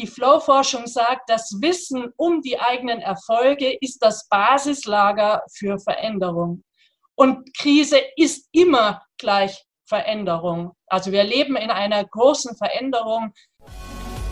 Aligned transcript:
Die 0.00 0.06
Flow-Forschung 0.06 0.86
sagt, 0.86 1.28
das 1.28 1.58
Wissen 1.60 2.12
um 2.16 2.40
die 2.40 2.60
eigenen 2.60 3.00
Erfolge 3.00 3.76
ist 3.80 3.98
das 4.00 4.28
Basislager 4.28 5.42
für 5.52 5.80
Veränderung. 5.80 6.62
Und 7.16 7.52
Krise 7.58 7.98
ist 8.14 8.48
immer 8.52 9.02
gleich 9.18 9.64
Veränderung. 9.88 10.70
Also 10.86 11.10
wir 11.10 11.24
leben 11.24 11.56
in 11.56 11.70
einer 11.70 12.04
großen 12.04 12.56
Veränderung. 12.56 13.32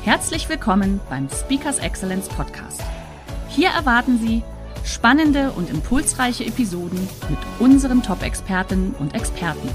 Herzlich 0.05 0.49
willkommen 0.49 1.01
beim 1.11 1.29
Speakers 1.29 1.81
Excellence 1.81 2.29
Podcast. 2.29 2.81
Hier 3.49 3.71
erwarten 3.71 4.21
Sie 4.21 4.45
spannende 4.85 5.51
und 5.51 5.69
impulsreiche 5.69 6.45
Episoden 6.45 7.09
mit 7.29 7.39
unseren 7.59 8.05
Top-Expertinnen 8.05 8.95
und 9.01 9.17
Experten. 9.17 9.69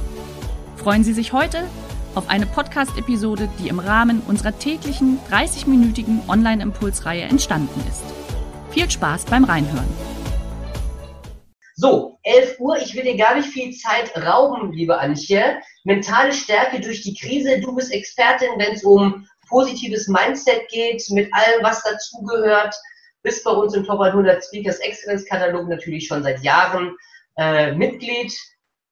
Freuen 0.77 1.03
Sie 1.03 1.11
sich 1.11 1.33
heute 1.33 1.67
auf 2.15 2.29
eine 2.29 2.45
Podcast-Episode, 2.45 3.49
die 3.59 3.69
im 3.69 3.79
Rahmen 3.79 4.21
unserer 4.27 4.57
täglichen 4.57 5.19
30-minütigen 5.29 6.27
Online-Impulsreihe 6.27 7.23
entstanden 7.23 7.81
ist. 7.89 8.03
Viel 8.71 8.89
Spaß 8.89 9.25
beim 9.25 9.43
Reinhören. 9.43 9.87
So, 11.75 12.19
11 12.23 12.59
Uhr, 12.59 12.77
ich 12.77 12.95
will 12.95 13.03
dir 13.03 13.17
gar 13.17 13.35
nicht 13.35 13.47
viel 13.47 13.71
Zeit 13.71 14.15
rauben, 14.15 14.71
liebe 14.71 14.99
Antje. 14.99 15.59
Mentale 15.83 16.33
Stärke 16.33 16.79
durch 16.79 17.01
die 17.01 17.15
Krise. 17.15 17.59
Du 17.59 17.73
bist 17.73 17.91
Expertin, 17.91 18.49
wenn 18.57 18.73
es 18.73 18.83
um 18.83 19.27
positives 19.49 20.07
Mindset 20.07 20.67
geht, 20.69 21.03
mit 21.09 21.33
allem, 21.33 21.63
was 21.63 21.83
dazugehört. 21.83 22.75
Bist 23.23 23.43
bei 23.43 23.51
uns 23.51 23.73
im 23.73 23.83
Top 23.83 23.99
100 23.99 24.43
Speakers 24.43 24.79
Excellence 24.79 25.25
Katalog 25.25 25.67
natürlich 25.67 26.07
schon 26.07 26.23
seit 26.23 26.43
Jahren 26.43 26.95
äh, 27.37 27.71
Mitglied. 27.73 28.33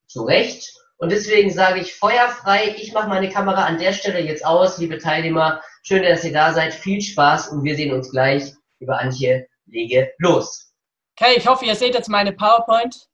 Zu 0.07 0.23
Recht. 0.23 0.67
Und 0.99 1.13
deswegen 1.13 1.49
sage 1.49 1.79
ich 1.79 1.95
feuerfrei, 1.95 2.75
ich 2.77 2.91
mache 2.91 3.07
meine 3.07 3.29
Kamera 3.29 3.63
an 3.63 3.79
der 3.79 3.93
Stelle 3.93 4.19
jetzt 4.19 4.45
aus, 4.45 4.77
liebe 4.79 4.97
Teilnehmer. 4.97 5.61
Schön, 5.81 6.03
dass 6.03 6.25
ihr 6.25 6.33
da 6.33 6.53
seid. 6.53 6.73
Viel 6.73 7.01
Spaß 7.01 7.49
und 7.49 7.63
wir 7.63 7.75
sehen 7.77 7.93
uns 7.93 8.11
gleich. 8.11 8.53
Liebe 8.79 8.97
Antje, 8.97 9.47
lege 9.65 10.11
los. 10.17 10.73
Okay, 11.17 11.35
ich 11.37 11.47
hoffe, 11.47 11.65
ihr 11.65 11.75
seht 11.75 11.93
jetzt 11.93 12.09
meine 12.09 12.33
PowerPoint. 12.33 13.07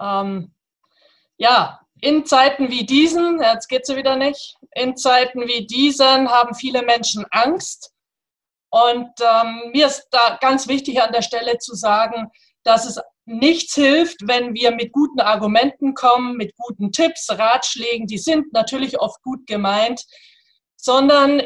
Ähm, 0.00 0.54
ja, 1.36 1.80
in 2.00 2.24
Zeiten 2.24 2.70
wie 2.70 2.86
diesen, 2.86 3.40
jetzt 3.42 3.68
geht 3.68 3.84
sie 3.84 3.96
wieder 3.96 4.16
nicht, 4.16 4.56
in 4.74 4.96
Zeiten 4.96 5.46
wie 5.46 5.66
diesen 5.66 6.30
haben 6.30 6.54
viele 6.54 6.82
Menschen 6.82 7.26
Angst. 7.30 7.92
Und 8.70 9.10
ähm, 9.20 9.70
mir 9.72 9.86
ist 9.86 10.08
da 10.10 10.38
ganz 10.40 10.66
wichtig 10.66 11.02
an 11.02 11.12
der 11.12 11.22
Stelle 11.22 11.58
zu 11.58 11.74
sagen, 11.74 12.30
dass 12.64 12.86
es 12.86 12.98
nichts 13.28 13.74
hilft, 13.74 14.16
wenn 14.26 14.54
wir 14.54 14.70
mit 14.72 14.92
guten 14.92 15.20
Argumenten 15.20 15.94
kommen, 15.94 16.36
mit 16.36 16.56
guten 16.56 16.92
Tipps, 16.92 17.28
Ratschlägen, 17.30 18.06
die 18.06 18.18
sind 18.18 18.52
natürlich 18.52 18.98
oft 18.98 19.22
gut 19.22 19.46
gemeint, 19.46 20.02
sondern 20.76 21.42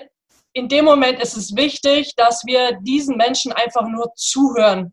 in 0.53 0.69
dem 0.69 0.85
Moment 0.85 1.19
ist 1.21 1.37
es 1.37 1.57
wichtig, 1.57 2.15
dass 2.17 2.43
wir 2.45 2.79
diesen 2.83 3.17
Menschen 3.17 3.53
einfach 3.53 3.87
nur 3.89 4.13
zuhören, 4.17 4.93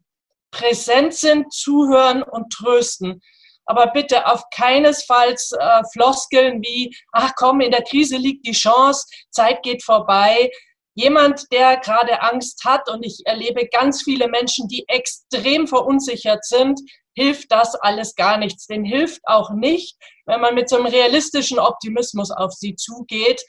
präsent 0.51 1.13
sind, 1.13 1.53
zuhören 1.53 2.23
und 2.23 2.51
trösten. 2.51 3.21
Aber 3.65 3.87
bitte 3.87 4.25
auf 4.25 4.43
keinesfalls 4.51 5.51
äh, 5.51 5.81
Floskeln 5.93 6.61
wie, 6.63 6.95
ach 7.11 7.33
komm, 7.35 7.61
in 7.61 7.69
der 7.69 7.83
Krise 7.83 8.17
liegt 8.17 8.47
die 8.47 8.53
Chance, 8.53 9.05
Zeit 9.29 9.61
geht 9.61 9.83
vorbei 9.83 10.49
jemand, 10.95 11.45
der 11.51 11.77
gerade 11.77 12.21
Angst 12.21 12.63
hat, 12.65 12.89
und 12.89 13.05
ich 13.05 13.21
erlebe 13.25 13.67
ganz 13.67 14.03
viele 14.03 14.27
Menschen, 14.27 14.67
die 14.67 14.85
extrem 14.87 15.67
verunsichert 15.67 16.45
sind, 16.45 16.79
hilft 17.13 17.51
das 17.51 17.75
alles 17.75 18.15
gar 18.15 18.37
nichts. 18.37 18.67
Den 18.67 18.85
hilft 18.85 19.21
auch 19.25 19.51
nicht, 19.51 19.97
wenn 20.25 20.41
man 20.41 20.55
mit 20.55 20.69
so 20.69 20.77
einem 20.77 20.87
realistischen 20.87 21.59
Optimismus 21.59 22.31
auf 22.31 22.53
sie 22.53 22.75
zugeht. 22.75 23.41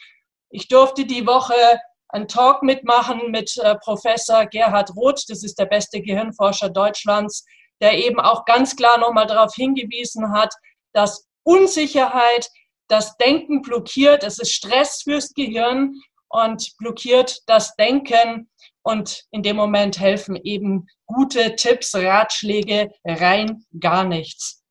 Ich 0.50 0.68
durfte 0.68 1.04
die 1.04 1.26
Woche 1.26 1.54
einen 2.08 2.26
Talk 2.28 2.62
mitmachen 2.62 3.30
mit 3.30 3.56
äh, 3.58 3.76
Professor 3.76 4.46
Gerhard 4.46 4.94
Roth, 4.96 5.24
das 5.28 5.44
ist 5.44 5.58
der 5.58 5.66
beste 5.66 6.00
Gehirnforscher 6.00 6.68
Deutschlands, 6.68 7.44
der 7.80 7.98
eben 7.98 8.18
auch 8.18 8.44
ganz 8.44 8.74
klar 8.74 8.98
nochmal 8.98 9.26
darauf 9.26 9.54
hingewiesen 9.54 10.32
hat, 10.32 10.52
dass 10.92 11.28
Unsicherheit 11.44 12.48
das 12.88 13.16
Denken 13.16 13.62
blockiert, 13.62 14.24
es 14.24 14.40
ist 14.40 14.52
Stress 14.52 15.02
fürs 15.02 15.32
Gehirn 15.32 15.94
und 16.30 16.76
blockiert 16.78 17.42
das 17.46 17.76
Denken. 17.76 18.50
Und 18.82 19.24
in 19.30 19.42
dem 19.42 19.56
Moment 19.56 20.00
helfen 20.00 20.36
eben 20.36 20.86
gute 21.06 21.54
Tipps, 21.56 21.94
Ratschläge 21.94 22.90
rein 23.04 23.66
gar 23.78 24.04
nichts. 24.04 24.62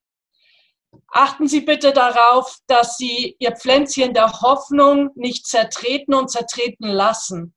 Achten 1.11 1.47
Sie 1.47 1.61
bitte 1.61 1.93
darauf, 1.93 2.57
dass 2.67 2.97
Sie 2.97 3.35
Ihr 3.39 3.55
Pflänzchen 3.55 4.13
der 4.13 4.41
Hoffnung 4.41 5.11
nicht 5.15 5.45
zertreten 5.45 6.15
und 6.15 6.31
zertreten 6.31 6.87
lassen. 6.87 7.53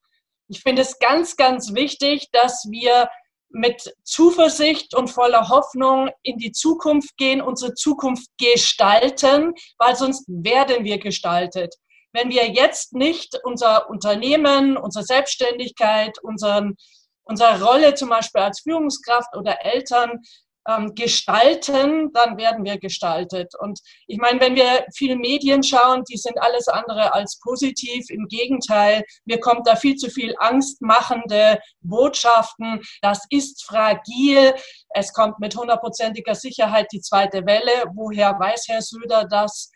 Ich 0.48 0.60
finde 0.60 0.82
es 0.82 0.98
ganz, 0.98 1.36
ganz 1.36 1.72
wichtig, 1.72 2.28
dass 2.32 2.66
wir 2.70 3.08
mit 3.48 3.94
Zuversicht 4.02 4.94
und 4.94 5.08
voller 5.08 5.48
Hoffnung 5.48 6.10
in 6.22 6.38
die 6.38 6.52
Zukunft 6.52 7.16
gehen, 7.16 7.40
unsere 7.40 7.74
Zukunft 7.74 8.28
gestalten, 8.38 9.54
weil 9.78 9.96
sonst 9.96 10.24
werden 10.26 10.84
wir 10.84 10.98
gestaltet 10.98 11.74
wenn 12.12 12.30
wir 12.30 12.50
jetzt 12.50 12.92
nicht 12.92 13.38
unser 13.44 13.88
Unternehmen, 13.88 14.76
unsere 14.76 15.04
Selbstständigkeit, 15.04 16.18
unseren, 16.22 16.76
unsere 17.24 17.62
Rolle 17.62 17.94
zum 17.94 18.08
Beispiel 18.10 18.42
als 18.42 18.60
Führungskraft 18.60 19.36
oder 19.36 19.64
Eltern 19.64 20.20
ähm, 20.68 20.94
gestalten, 20.94 22.12
dann 22.12 22.38
werden 22.38 22.64
wir 22.64 22.78
gestaltet. 22.78 23.52
Und 23.58 23.80
ich 24.06 24.18
meine, 24.18 24.40
wenn 24.40 24.54
wir 24.54 24.86
viele 24.94 25.16
Medien 25.16 25.62
schauen, 25.62 26.04
die 26.08 26.16
sind 26.16 26.40
alles 26.40 26.68
andere 26.68 27.12
als 27.14 27.40
positiv. 27.40 28.04
Im 28.10 28.26
Gegenteil, 28.28 29.02
mir 29.24 29.40
kommt 29.40 29.66
da 29.66 29.76
viel 29.76 29.96
zu 29.96 30.08
viel 30.08 30.34
angstmachende 30.38 31.58
Botschaften. 31.80 32.80
Das 33.00 33.24
ist 33.30 33.64
fragil. 33.64 34.54
Es 34.90 35.12
kommt 35.12 35.40
mit 35.40 35.56
hundertprozentiger 35.56 36.34
Sicherheit 36.34 36.86
die 36.92 37.00
zweite 37.00 37.44
Welle. 37.46 37.84
Woher 37.94 38.38
weiß 38.38 38.66
Herr 38.68 38.82
Söder 38.82 39.24
das? 39.24 39.71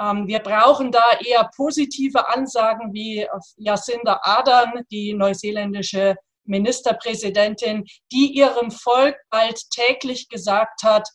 Ähm, 0.00 0.26
wir 0.26 0.40
brauchen 0.40 0.90
da 0.90 1.04
eher 1.24 1.50
positive 1.56 2.28
Ansagen 2.28 2.92
wie 2.92 3.26
Jacinda 3.56 4.20
Ardern, 4.22 4.84
die 4.90 5.14
neuseeländische 5.14 6.16
Ministerpräsidentin, 6.44 7.84
die 8.12 8.36
ihrem 8.36 8.70
Volk 8.70 9.16
bald 9.30 9.58
täglich 9.70 10.28
gesagt 10.28 10.82
hat, 10.82 11.08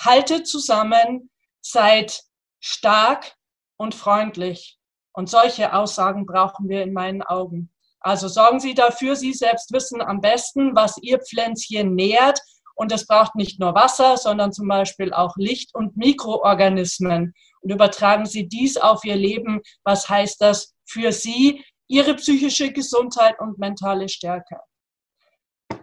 haltet 0.00 0.46
zusammen, 0.46 1.30
seid 1.60 2.22
stark 2.60 3.34
und 3.76 3.94
freundlich. 3.94 4.78
Und 5.12 5.30
solche 5.30 5.72
Aussagen 5.72 6.26
brauchen 6.26 6.68
wir 6.68 6.82
in 6.82 6.92
meinen 6.92 7.22
Augen. 7.22 7.70
Also 8.00 8.28
sorgen 8.28 8.60
Sie 8.60 8.74
dafür, 8.74 9.16
Sie 9.16 9.32
selbst 9.32 9.72
wissen 9.72 10.02
am 10.02 10.20
besten, 10.20 10.74
was 10.74 10.98
Ihr 10.98 11.20
Pflänzchen 11.20 11.94
nährt. 11.94 12.40
Und 12.74 12.92
es 12.92 13.06
braucht 13.06 13.36
nicht 13.36 13.60
nur 13.60 13.74
Wasser, 13.74 14.16
sondern 14.16 14.52
zum 14.52 14.66
Beispiel 14.66 15.12
auch 15.12 15.36
Licht 15.36 15.74
und 15.74 15.96
Mikroorganismen 15.96 17.32
und 17.64 17.70
übertragen 17.70 18.26
Sie 18.26 18.46
dies 18.46 18.76
auf 18.76 19.04
Ihr 19.04 19.16
Leben. 19.16 19.60
Was 19.82 20.08
heißt 20.08 20.40
das 20.40 20.74
für 20.84 21.10
Sie, 21.12 21.64
Ihre 21.86 22.14
psychische 22.14 22.72
Gesundheit 22.72 23.40
und 23.40 23.58
mentale 23.58 24.08
Stärke? 24.08 24.58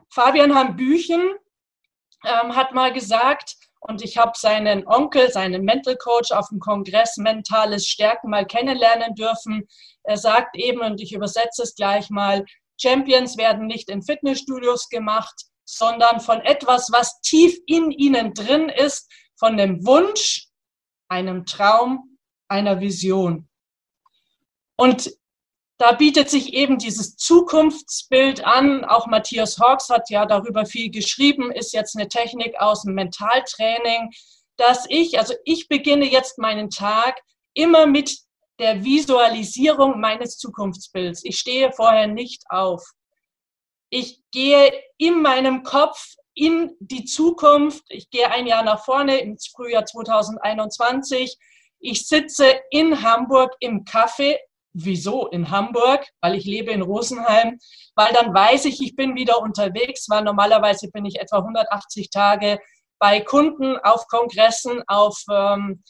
Fabian 0.10 0.56
Hambüchen 0.56 1.36
ähm, 2.26 2.56
hat 2.56 2.74
mal 2.74 2.94
gesagt, 2.94 3.56
und 3.84 4.04
ich 4.04 4.18
habe 4.18 4.34
seinen 4.36 4.86
Onkel, 4.86 5.32
seinen 5.32 5.64
Mental 5.64 5.96
Coach 5.96 6.32
auf 6.32 6.50
dem 6.50 6.60
Kongress 6.60 7.18
Mentales 7.18 7.88
Stärken 7.88 8.30
mal 8.30 8.46
kennenlernen 8.46 9.16
dürfen. 9.16 9.68
Er 10.04 10.18
sagt 10.18 10.56
eben, 10.56 10.82
und 10.82 11.02
ich 11.02 11.14
übersetze 11.14 11.64
es 11.64 11.74
gleich 11.74 12.12
mal, 12.12 12.46
Champions 12.80 13.38
werden 13.38 13.66
nicht 13.66 13.90
in 13.90 14.04
Fitnessstudios 14.04 14.90
gemacht, 14.90 15.34
sondern 15.66 16.20
von 16.20 16.42
etwas, 16.42 16.92
was 16.92 17.22
tief 17.22 17.58
in 17.66 17.90
ihnen 17.90 18.36
drin 18.36 18.70
ist, 18.70 19.12
von 19.40 19.58
dem 19.58 19.84
Wunsch, 19.86 20.51
einem 21.12 21.46
Traum, 21.46 22.18
einer 22.48 22.80
Vision. 22.80 23.48
Und 24.78 25.12
da 25.78 25.92
bietet 25.92 26.30
sich 26.30 26.54
eben 26.54 26.78
dieses 26.78 27.18
Zukunftsbild 27.18 28.46
an. 28.46 28.86
Auch 28.86 29.08
Matthias 29.08 29.60
Hawks 29.60 29.90
hat 29.90 30.10
ja 30.10 30.26
darüber 30.26 30.66
viel 30.66 30.90
geschrieben, 30.90 31.52
ist 31.52 31.74
jetzt 31.74 31.98
eine 31.98 32.08
Technik 32.08 32.56
aus 32.60 32.84
dem 32.84 32.94
Mentaltraining, 32.94 34.12
dass 34.58 34.86
ich, 34.90 35.20
also 35.20 35.34
ich 35.44 35.68
beginne 35.68 36.10
jetzt 36.10 36.38
meinen 36.38 36.70
Tag 36.70 37.20
immer 37.54 37.88
mit 37.88 38.18
der 38.60 38.84
Visualisierung 38.84 40.00
meines 40.00 40.38
Zukunftsbilds. 40.38 41.26
Ich 41.26 41.40
stehe 41.40 41.72
vorher 41.74 42.08
nicht 42.08 42.44
auf. 42.50 42.84
Ich 43.90 44.22
gehe 44.32 44.72
in 44.98 45.22
meinem 45.22 45.64
Kopf 45.64 46.16
in 46.34 46.76
die 46.80 47.06
Zukunft. 47.06 47.84
Ich 47.90 48.10
gehe 48.10 48.30
ein 48.30 48.48
Jahr 48.48 48.64
nach 48.64 48.84
vorne 48.84 49.20
ins 49.20 49.48
Frühjahr 49.48 49.86
2021. 49.86 51.38
Ich 51.80 52.08
sitze 52.08 52.46
in 52.70 53.02
Hamburg 53.04 53.56
im 53.60 53.84
Café. 53.86 54.38
Wieso 54.74 55.28
in 55.28 55.52
Hamburg? 55.52 56.06
Weil 56.22 56.36
ich 56.36 56.46
lebe 56.46 56.72
in 56.72 56.82
Rosenheim. 56.82 57.60
Weil 57.96 58.14
dann 58.14 58.34
weiß 58.34 58.66
ich, 58.66 58.82
ich 58.82 58.96
bin 58.96 59.16
wieder 59.16 59.42
unterwegs, 59.42 60.08
weil 60.10 60.24
normalerweise 60.24 60.90
bin 60.90 61.06
ich 61.06 61.20
etwa 61.20 61.40
180 61.40 62.10
Tage 62.10 62.60
bei 63.00 63.20
Kunden, 63.20 63.78
auf 63.78 64.08
Kongressen, 64.08 64.84
auf 64.88 65.24
ähm, 65.30 65.84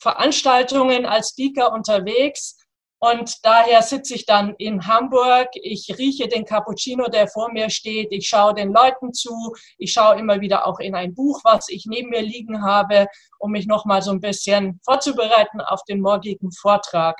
Veranstaltungen 0.00 1.04
als 1.04 1.30
Speaker 1.30 1.72
unterwegs. 1.72 2.57
Und 3.00 3.44
daher 3.44 3.82
sitze 3.82 4.14
ich 4.14 4.26
dann 4.26 4.54
in 4.58 4.86
Hamburg, 4.86 5.48
ich 5.54 5.88
rieche 5.98 6.26
den 6.26 6.44
Cappuccino, 6.44 7.06
der 7.08 7.28
vor 7.28 7.52
mir 7.52 7.70
steht, 7.70 8.08
ich 8.10 8.28
schaue 8.28 8.54
den 8.54 8.72
Leuten 8.72 9.12
zu, 9.12 9.54
ich 9.78 9.92
schaue 9.92 10.18
immer 10.18 10.40
wieder 10.40 10.66
auch 10.66 10.80
in 10.80 10.96
ein 10.96 11.14
Buch, 11.14 11.40
was 11.44 11.68
ich 11.68 11.86
neben 11.86 12.10
mir 12.10 12.22
liegen 12.22 12.64
habe, 12.64 13.06
um 13.38 13.52
mich 13.52 13.66
nochmal 13.66 14.02
so 14.02 14.10
ein 14.10 14.20
bisschen 14.20 14.80
vorzubereiten 14.84 15.60
auf 15.60 15.84
den 15.84 16.00
morgigen 16.00 16.50
Vortrag. 16.50 17.16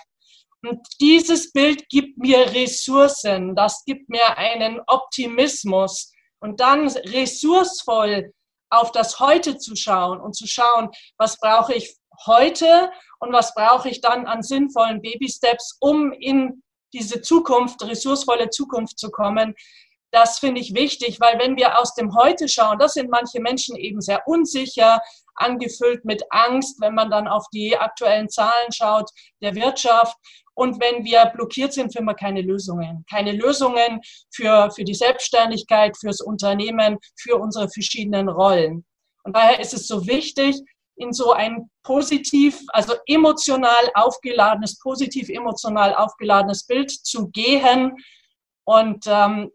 Und 0.62 0.80
dieses 1.00 1.52
Bild 1.52 1.88
gibt 1.88 2.18
mir 2.18 2.52
Ressourcen, 2.52 3.54
das 3.54 3.84
gibt 3.84 4.08
mir 4.08 4.36
einen 4.36 4.80
Optimismus. 4.88 6.12
Und 6.40 6.60
dann 6.60 6.88
ressourcevoll 6.88 8.32
auf 8.70 8.92
das 8.92 9.20
Heute 9.20 9.58
zu 9.58 9.76
schauen 9.76 10.20
und 10.20 10.34
zu 10.34 10.46
schauen, 10.46 10.90
was 11.16 11.38
brauche 11.38 11.74
ich 11.74 11.96
heute 12.26 12.90
und 13.20 13.32
was 13.32 13.54
brauche 13.54 13.88
ich 13.88 14.00
dann 14.00 14.26
an 14.26 14.42
sinnvollen 14.42 15.02
Baby-Steps, 15.02 15.78
um 15.80 16.12
in 16.12 16.62
diese 16.92 17.20
Zukunft, 17.20 17.82
ressourcevolle 17.82 18.50
Zukunft 18.50 18.98
zu 18.98 19.10
kommen. 19.10 19.54
Das 20.10 20.38
finde 20.38 20.60
ich 20.60 20.74
wichtig, 20.74 21.20
weil 21.20 21.38
wenn 21.38 21.56
wir 21.56 21.78
aus 21.78 21.94
dem 21.94 22.14
Heute 22.14 22.48
schauen, 22.48 22.78
das 22.78 22.94
sind 22.94 23.10
manche 23.10 23.40
Menschen 23.40 23.76
eben 23.76 24.00
sehr 24.00 24.26
unsicher, 24.26 25.02
angefüllt 25.34 26.04
mit 26.04 26.22
Angst, 26.30 26.80
wenn 26.80 26.94
man 26.94 27.10
dann 27.10 27.28
auf 27.28 27.44
die 27.52 27.76
aktuellen 27.76 28.28
Zahlen 28.30 28.72
schaut 28.72 29.10
der 29.42 29.54
Wirtschaft. 29.54 30.16
Und 30.54 30.80
wenn 30.80 31.04
wir 31.04 31.26
blockiert 31.26 31.74
sind, 31.74 31.92
finden 31.92 32.08
wir 32.08 32.14
keine 32.14 32.40
Lösungen. 32.40 33.04
Keine 33.08 33.32
Lösungen 33.32 34.00
für, 34.34 34.70
für 34.70 34.82
die 34.82 34.94
Selbstständigkeit, 34.94 35.96
fürs 35.96 36.20
Unternehmen, 36.20 36.98
für 37.20 37.36
unsere 37.36 37.68
verschiedenen 37.68 38.28
Rollen. 38.28 38.84
Und 39.24 39.36
daher 39.36 39.60
ist 39.60 39.74
es 39.74 39.86
so 39.86 40.06
wichtig, 40.06 40.56
in 40.98 41.12
so 41.12 41.32
ein 41.32 41.70
positiv, 41.82 42.60
also 42.68 42.94
emotional 43.06 43.90
aufgeladenes, 43.94 44.78
positiv 44.78 45.28
emotional 45.28 45.94
aufgeladenes 45.94 46.64
Bild 46.66 46.90
zu 46.90 47.28
gehen. 47.28 47.96
Und 48.64 49.04
ähm, 49.06 49.50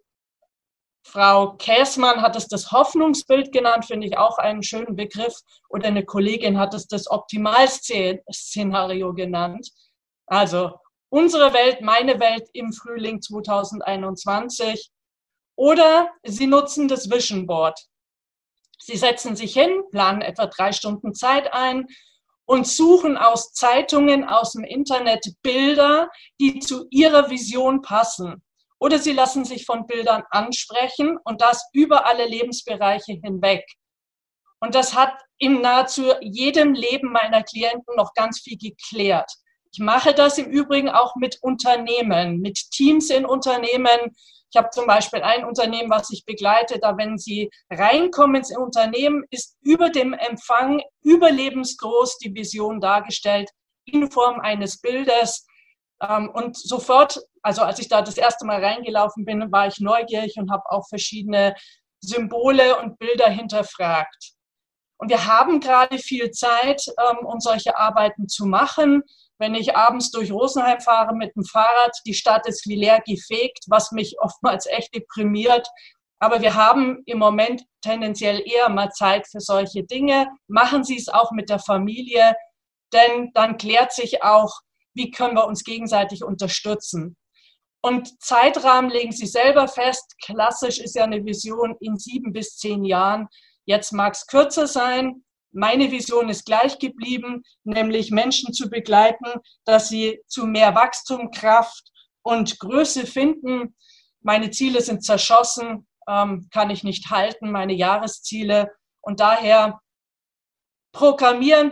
Frau 1.06 1.58
Käßmann 1.58 2.22
hat 2.22 2.38
es 2.38 2.48
das 2.48 2.72
Hoffnungsbild 2.72 3.52
genannt, 3.52 3.84
finde 3.86 4.08
ich 4.08 4.18
auch 4.18 4.38
einen 4.38 4.64
schönen 4.64 4.96
Begriff. 4.96 5.42
Oder 5.70 5.88
eine 5.88 6.06
Kollegin 6.06 6.58
hat 6.58 6.74
es 6.74 6.88
das 6.88 7.12
Optimalszenario 7.12 9.14
genannt. 9.14 9.70
Also 10.26 10.80
unsere 11.10 11.54
Welt, 11.54 11.82
meine 11.82 12.18
Welt 12.20 12.48
im 12.54 12.72
Frühling 12.72 13.22
2021. 13.22 14.92
Oder 15.56 16.10
Sie 16.24 16.48
nutzen 16.48 16.88
das 16.88 17.12
Vision 17.12 17.46
Board. 17.46 17.80
Sie 18.86 18.98
setzen 18.98 19.38
sich 19.38 19.54
hin, 19.54 19.82
planen 19.92 20.22
etwa 20.22 20.48
drei 20.48 20.74
Stunden 20.74 21.14
Zeit 21.14 21.54
ein 21.54 21.88
und 22.44 22.68
suchen 22.68 23.16
aus 23.16 23.54
Zeitungen, 23.54 24.26
aus 24.26 24.52
dem 24.52 24.66
Internet 24.66 25.26
Bilder, 25.42 26.10
die 26.42 26.60
zu 26.60 26.88
ihrer 26.90 27.30
Vision 27.30 27.82
passen. 27.82 28.44
Oder 28.80 29.00
sie 29.00 29.14
lassen 29.14 29.46
sich 29.46 29.66
von 29.66 29.88
Bildern 29.88 30.24
ansprechen 30.32 31.18
und 31.24 31.40
das 31.40 31.64
über 31.72 32.06
alle 32.06 32.28
Lebensbereiche 32.28 33.14
hinweg. 33.24 33.64
Und 34.60 34.76
das 34.76 34.94
hat 34.94 35.14
in 35.38 35.62
nahezu 35.62 36.12
jedem 36.20 36.74
Leben 36.74 37.10
meiner 37.14 37.42
Klienten 37.42 37.96
noch 37.96 38.14
ganz 38.14 38.42
viel 38.42 38.58
geklärt. 38.58 39.32
Ich 39.72 39.80
mache 39.80 40.14
das 40.14 40.38
im 40.38 40.48
Übrigen 40.48 40.90
auch 40.90 41.16
mit 41.16 41.38
Unternehmen, 41.42 42.42
mit 42.42 42.60
Teams 42.72 43.10
in 43.10 43.26
Unternehmen, 43.26 44.14
ich 44.54 44.58
habe 44.58 44.70
zum 44.70 44.86
Beispiel 44.86 45.24
ein 45.24 45.46
Unternehmen, 45.46 45.90
was 45.90 46.12
ich 46.12 46.26
begleite, 46.26 46.78
da 46.78 46.96
wenn 46.96 47.18
Sie 47.18 47.50
reinkommen 47.72 48.36
ins 48.36 48.56
Unternehmen, 48.56 49.24
ist 49.32 49.58
über 49.62 49.90
dem 49.90 50.14
Empfang 50.14 50.80
überlebensgroß 51.02 52.20
die 52.20 52.36
Vision 52.36 52.80
dargestellt 52.80 53.50
in 53.86 54.12
Form 54.12 54.40
eines 54.42 54.80
Bildes. 54.80 55.48
Ähm, 56.08 56.30
und 56.30 56.56
sofort, 56.56 57.20
also 57.42 57.64
als 57.64 57.80
ich 57.80 57.88
da 57.88 58.04
das 58.04 58.18
erste 58.18 58.46
Mal 58.46 58.64
reingelaufen 58.64 59.26
bin, 59.26 59.52
war 59.52 59.68
ich 59.68 59.80
neugierig 59.80 60.36
und 60.38 60.52
habe 60.52 60.70
auch 60.70 60.88
verschiedene 60.88 61.56
Symbole 62.00 62.78
und 62.80 63.00
Bilder 63.00 63.30
hinterfragt. 63.30 64.34
Und 64.98 65.10
wir 65.10 65.26
haben 65.26 65.62
gerade 65.62 65.98
viel 65.98 66.30
Zeit, 66.30 66.84
ähm, 67.10 67.26
um 67.26 67.40
solche 67.40 67.76
Arbeiten 67.76 68.28
zu 68.28 68.46
machen 68.46 69.02
wenn 69.44 69.56
ich 69.56 69.76
abends 69.76 70.10
durch 70.10 70.32
Rosenheim 70.32 70.80
fahre 70.80 71.14
mit 71.14 71.36
dem 71.36 71.44
Fahrrad, 71.44 71.92
die 72.06 72.14
Stadt 72.14 72.48
ist 72.48 72.66
wie 72.66 72.78
leer 72.78 73.02
gefegt, 73.06 73.66
was 73.68 73.92
mich 73.92 74.16
oftmals 74.22 74.66
echt 74.68 74.96
deprimiert. 74.96 75.68
Aber 76.20 76.42
wir 76.42 76.56
haben 76.56 77.04
im 77.06 77.20
Moment 77.20 77.62
tendenziell 77.82 78.42
eher 78.48 78.70
mal 78.70 78.90
Zeit 78.92 79.28
für 79.28 79.42
solche 79.42 79.84
Dinge. 79.84 80.30
Machen 80.48 80.86
Sie 80.86 80.96
es 80.96 81.10
auch 81.10 81.32
mit 81.32 81.50
der 81.50 81.60
Familie, 81.60 82.36
denn 82.94 83.32
dann 83.34 83.58
klärt 83.58 83.92
sich 83.92 84.24
auch, 84.24 84.62
wie 84.94 85.12
können 85.12 85.36
wir 85.36 85.46
uns 85.46 85.66
gegenseitig 85.66 86.24
unterstützen. 86.24 87.18
Und 87.82 88.24
Zeitrahmen 88.24 88.90
legen 88.90 89.12
Sie 89.12 89.28
selber 89.28 89.68
fest. 89.68 90.16
Klassisch 90.24 90.80
ist 90.80 90.96
ja 90.96 91.04
eine 91.04 91.26
Vision 91.26 91.76
in 91.82 91.98
sieben 91.98 92.32
bis 92.32 92.56
zehn 92.56 92.86
Jahren. 92.86 93.28
Jetzt 93.66 93.92
mag 93.92 94.14
es 94.14 94.26
kürzer 94.26 94.68
sein, 94.68 95.26
meine 95.54 95.92
Vision 95.92 96.30
ist 96.30 96.46
gleich 96.46 96.80
geblieben, 96.80 97.44
nämlich 97.64 98.12
Menschen 98.12 98.54
zu 98.54 98.70
begleiten, 98.70 99.26
dass 99.66 99.88
sie 99.88 100.22
zu 100.28 100.46
mehr 100.46 100.76
Wachstum, 100.76 101.32
Kraft 101.32 101.92
und 102.24 102.60
Größe 102.60 103.06
finden. 103.06 103.76
Meine 104.22 104.52
Ziele 104.52 104.82
sind 104.82 105.04
zerschossen, 105.04 105.88
ähm, 106.08 106.48
kann 106.52 106.70
ich 106.70 106.84
nicht 106.84 107.10
halten, 107.12 107.52
meine 107.52 107.74
Jahresziele. 107.74 108.72
Und 109.02 109.20
daher 109.20 109.80
programmieren, 110.92 111.72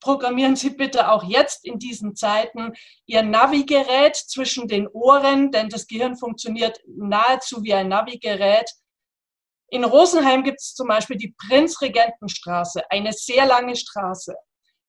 programmieren 0.00 0.56
Sie 0.56 0.70
bitte 0.70 1.10
auch 1.10 1.24
jetzt 1.24 1.64
in 1.64 1.78
diesen 1.78 2.16
Zeiten 2.16 2.72
Ihr 3.06 3.22
Navigerät 3.22 4.16
zwischen 4.16 4.66
den 4.66 4.88
Ohren, 4.88 5.52
denn 5.52 5.68
das 5.68 5.86
Gehirn 5.86 6.16
funktioniert 6.16 6.80
nahezu 6.86 7.62
wie 7.62 7.74
ein 7.74 7.88
Navigerät 7.88 8.70
in 9.70 9.84
Rosenheim 9.84 10.42
gibt 10.42 10.60
es 10.60 10.74
zum 10.74 10.88
Beispiel 10.88 11.16
die 11.16 11.34
Prinzregentenstraße, 11.48 12.90
eine 12.90 13.12
sehr 13.12 13.46
lange 13.46 13.76
Straße. 13.76 14.34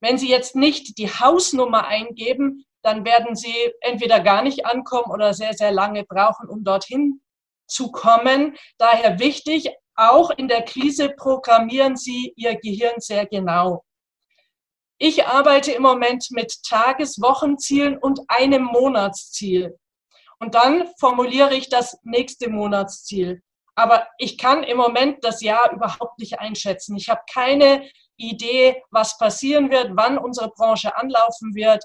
Wenn 0.00 0.18
Sie 0.18 0.28
jetzt 0.28 0.56
nicht 0.56 0.98
die 0.98 1.08
Hausnummer 1.08 1.86
eingeben, 1.86 2.64
dann 2.82 3.04
werden 3.04 3.36
Sie 3.36 3.54
entweder 3.80 4.20
gar 4.20 4.42
nicht 4.42 4.66
ankommen 4.66 5.12
oder 5.12 5.34
sehr, 5.34 5.54
sehr 5.54 5.70
lange 5.70 6.04
brauchen, 6.04 6.48
um 6.48 6.64
dorthin 6.64 7.20
zu 7.68 7.92
kommen. 7.92 8.56
Daher 8.78 9.20
wichtig, 9.20 9.70
auch 9.94 10.30
in 10.30 10.48
der 10.48 10.62
Krise 10.62 11.10
programmieren 11.10 11.96
Sie 11.96 12.32
Ihr 12.36 12.56
Gehirn 12.56 12.98
sehr 12.98 13.26
genau. 13.26 13.84
Ich 14.98 15.26
arbeite 15.26 15.72
im 15.72 15.82
Moment 15.82 16.26
mit 16.30 16.62
Tages-, 16.64 17.20
Wochenzielen 17.20 17.98
und 17.98 18.20
einem 18.28 18.64
Monatsziel. 18.64 19.78
Und 20.38 20.56
dann 20.56 20.88
formuliere 20.98 21.54
ich 21.54 21.68
das 21.68 21.98
nächste 22.02 22.50
Monatsziel. 22.50 23.42
Aber 23.74 24.06
ich 24.18 24.36
kann 24.38 24.62
im 24.62 24.76
Moment 24.76 25.24
das 25.24 25.40
Jahr 25.40 25.72
überhaupt 25.72 26.18
nicht 26.18 26.38
einschätzen. 26.38 26.96
Ich 26.96 27.08
habe 27.08 27.22
keine 27.32 27.88
Idee, 28.16 28.82
was 28.90 29.16
passieren 29.18 29.70
wird, 29.70 29.92
wann 29.94 30.18
unsere 30.18 30.50
Branche 30.50 30.96
anlaufen 30.96 31.54
wird. 31.54 31.82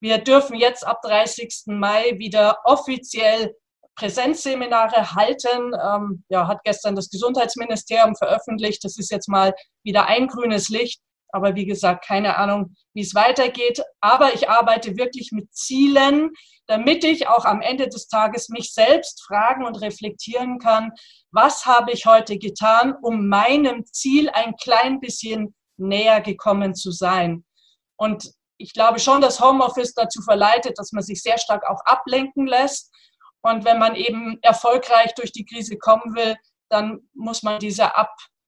Wir 0.00 0.18
dürfen 0.18 0.56
jetzt 0.56 0.86
ab 0.86 1.00
30. 1.02 1.62
Mai 1.66 2.18
wieder 2.18 2.58
offiziell 2.64 3.54
Präsenzseminare 3.96 5.14
halten. 5.14 5.72
Ähm, 5.74 6.24
ja, 6.28 6.46
hat 6.46 6.62
gestern 6.64 6.96
das 6.96 7.10
Gesundheitsministerium 7.10 8.16
veröffentlicht. 8.16 8.82
Das 8.84 8.98
ist 8.98 9.10
jetzt 9.10 9.28
mal 9.28 9.54
wieder 9.82 10.06
ein 10.06 10.26
grünes 10.26 10.68
Licht. 10.68 11.00
Aber 11.32 11.54
wie 11.54 11.66
gesagt, 11.66 12.04
keine 12.04 12.36
Ahnung, 12.36 12.74
wie 12.94 13.02
es 13.02 13.14
weitergeht. 13.14 13.82
Aber 14.00 14.34
ich 14.34 14.48
arbeite 14.48 14.96
wirklich 14.96 15.30
mit 15.32 15.52
Zielen, 15.54 16.30
damit 16.66 17.04
ich 17.04 17.28
auch 17.28 17.44
am 17.44 17.60
Ende 17.60 17.88
des 17.88 18.08
Tages 18.08 18.48
mich 18.48 18.72
selbst 18.72 19.24
fragen 19.26 19.64
und 19.64 19.80
reflektieren 19.80 20.58
kann, 20.58 20.92
was 21.32 21.66
habe 21.66 21.92
ich 21.92 22.06
heute 22.06 22.38
getan, 22.38 22.94
um 23.02 23.28
meinem 23.28 23.84
Ziel 23.86 24.30
ein 24.30 24.54
klein 24.56 25.00
bisschen 25.00 25.54
näher 25.76 26.20
gekommen 26.20 26.74
zu 26.74 26.90
sein. 26.90 27.44
Und 27.96 28.30
ich 28.56 28.72
glaube 28.72 28.98
schon, 28.98 29.20
dass 29.20 29.40
Homeoffice 29.40 29.94
dazu 29.94 30.22
verleitet, 30.22 30.78
dass 30.78 30.92
man 30.92 31.02
sich 31.02 31.22
sehr 31.22 31.38
stark 31.38 31.68
auch 31.68 31.80
ablenken 31.86 32.46
lässt. 32.46 32.92
Und 33.42 33.64
wenn 33.64 33.78
man 33.78 33.96
eben 33.96 34.38
erfolgreich 34.42 35.14
durch 35.14 35.32
die 35.32 35.46
Krise 35.46 35.78
kommen 35.78 36.14
will, 36.14 36.36
dann 36.68 37.00
muss 37.14 37.42
man 37.42 37.58
diese 37.58 37.96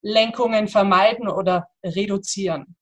Ablenkungen 0.02 0.68
vermeiden 0.68 1.28
oder 1.28 1.68
reduzieren. 1.84 2.76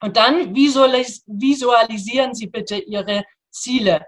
Und 0.00 0.16
dann 0.16 0.54
visualisieren 0.54 2.34
Sie 2.34 2.46
bitte 2.46 2.76
Ihre 2.76 3.24
Ziele. 3.50 4.06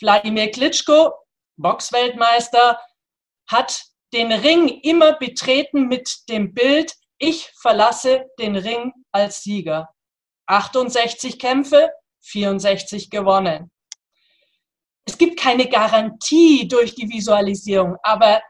Wladimir 0.00 0.50
Klitschko, 0.50 1.12
Boxweltmeister, 1.56 2.80
hat 3.48 3.84
den 4.12 4.32
Ring 4.32 4.68
immer 4.82 5.14
betreten 5.14 5.88
mit 5.88 6.28
dem 6.28 6.54
Bild, 6.54 6.94
ich 7.18 7.50
verlasse 7.60 8.26
den 8.38 8.56
Ring 8.56 8.92
als 9.12 9.42
Sieger. 9.42 9.90
68 10.46 11.38
Kämpfe, 11.38 11.90
64 12.22 13.10
gewonnen. 13.10 13.70
Es 15.04 15.18
gibt 15.18 15.38
keine 15.38 15.68
Garantie 15.68 16.66
durch 16.66 16.94
die 16.94 17.08
Visualisierung, 17.08 17.96
aber 18.02 18.40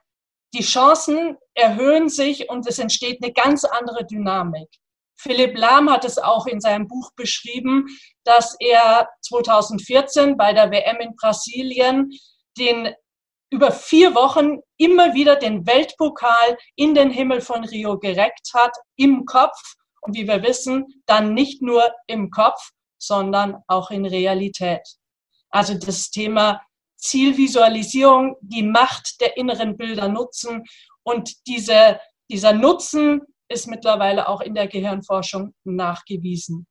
die 0.52 0.62
Chancen 0.62 1.36
erhöhen 1.54 2.08
sich 2.08 2.48
und 2.48 2.66
es 2.66 2.78
entsteht 2.78 3.22
eine 3.22 3.32
ganz 3.32 3.64
andere 3.64 4.04
Dynamik. 4.04 4.68
Philipp 5.16 5.56
Lahm 5.56 5.90
hat 5.90 6.04
es 6.04 6.18
auch 6.18 6.46
in 6.46 6.60
seinem 6.60 6.88
Buch 6.88 7.10
beschrieben, 7.14 7.86
dass 8.24 8.56
er 8.58 9.08
2014 9.22 10.36
bei 10.36 10.52
der 10.52 10.70
WM 10.70 10.96
in 11.00 11.14
Brasilien 11.14 12.10
den 12.56 12.94
über 13.52 13.70
vier 13.72 14.14
Wochen 14.14 14.60
immer 14.78 15.12
wieder 15.12 15.36
den 15.36 15.66
Weltpokal 15.66 16.56
in 16.76 16.94
den 16.94 17.10
Himmel 17.10 17.40
von 17.40 17.64
Rio 17.64 17.98
gereckt 17.98 18.52
hat, 18.54 18.74
im 18.96 19.26
Kopf. 19.26 19.60
Und 20.00 20.16
wie 20.16 20.26
wir 20.26 20.42
wissen, 20.42 21.02
dann 21.06 21.34
nicht 21.34 21.60
nur 21.60 21.92
im 22.06 22.30
Kopf, 22.30 22.70
sondern 22.98 23.62
auch 23.66 23.90
in 23.90 24.06
Realität. 24.06 24.86
Also 25.50 25.74
das 25.74 26.10
Thema 26.10 26.62
Zielvisualisierung, 27.00 28.36
die 28.40 28.62
Macht 28.62 29.20
der 29.20 29.36
inneren 29.36 29.76
Bilder 29.76 30.08
nutzen. 30.08 30.64
Und 31.02 31.46
diese, 31.46 31.98
dieser 32.30 32.52
Nutzen 32.52 33.22
ist 33.48 33.66
mittlerweile 33.66 34.28
auch 34.28 34.40
in 34.40 34.54
der 34.54 34.68
Gehirnforschung 34.68 35.54
nachgewiesen. 35.64 36.66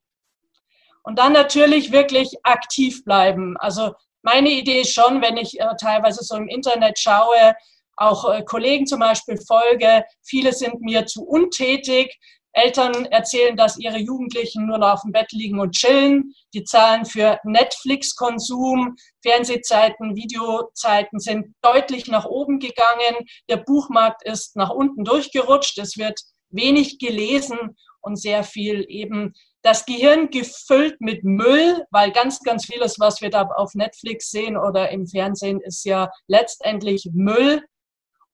Und 1.03 1.19
dann 1.19 1.33
natürlich 1.33 1.91
wirklich 1.91 2.29
aktiv 2.43 3.03
bleiben. 3.03 3.57
Also 3.57 3.93
meine 4.21 4.49
Idee 4.49 4.81
ist 4.81 4.93
schon, 4.93 5.21
wenn 5.21 5.37
ich 5.37 5.59
äh, 5.59 5.65
teilweise 5.79 6.23
so 6.23 6.35
im 6.35 6.47
Internet 6.47 6.99
schaue, 6.99 7.55
auch 7.95 8.31
äh, 8.31 8.43
Kollegen 8.43 8.85
zum 8.85 8.99
Beispiel 8.99 9.37
folge, 9.37 10.03
viele 10.23 10.53
sind 10.53 10.81
mir 10.81 11.05
zu 11.05 11.23
untätig. 11.23 12.17
Eltern 12.63 13.05
erzählen, 13.05 13.55
dass 13.55 13.77
ihre 13.77 13.97
Jugendlichen 13.97 14.67
nur 14.67 14.77
noch 14.77 14.93
auf 14.93 15.01
dem 15.01 15.11
Bett 15.11 15.31
liegen 15.31 15.59
und 15.59 15.73
chillen. 15.73 16.33
Die 16.53 16.63
Zahlen 16.63 17.05
für 17.05 17.39
Netflix-Konsum, 17.43 18.95
Fernsehzeiten, 19.21 20.15
Videozeiten 20.15 21.19
sind 21.19 21.55
deutlich 21.61 22.07
nach 22.07 22.25
oben 22.25 22.59
gegangen. 22.59 23.25
Der 23.49 23.57
Buchmarkt 23.57 24.23
ist 24.23 24.55
nach 24.55 24.69
unten 24.69 25.03
durchgerutscht. 25.03 25.77
Es 25.77 25.97
wird 25.97 26.19
wenig 26.49 26.99
gelesen 26.99 27.75
und 28.01 28.17
sehr 28.17 28.43
viel 28.43 28.85
eben 28.87 29.33
das 29.61 29.85
Gehirn 29.85 30.29
gefüllt 30.29 31.01
mit 31.01 31.23
Müll, 31.23 31.85
weil 31.91 32.11
ganz, 32.11 32.39
ganz 32.41 32.65
vieles, 32.65 32.99
was 32.99 33.21
wir 33.21 33.29
da 33.29 33.43
auf 33.43 33.73
Netflix 33.75 34.31
sehen 34.31 34.55
oder 34.57 34.89
im 34.89 35.05
Fernsehen, 35.05 35.59
ist 35.59 35.83
ja 35.83 36.09
letztendlich 36.27 37.09
Müll. 37.13 37.63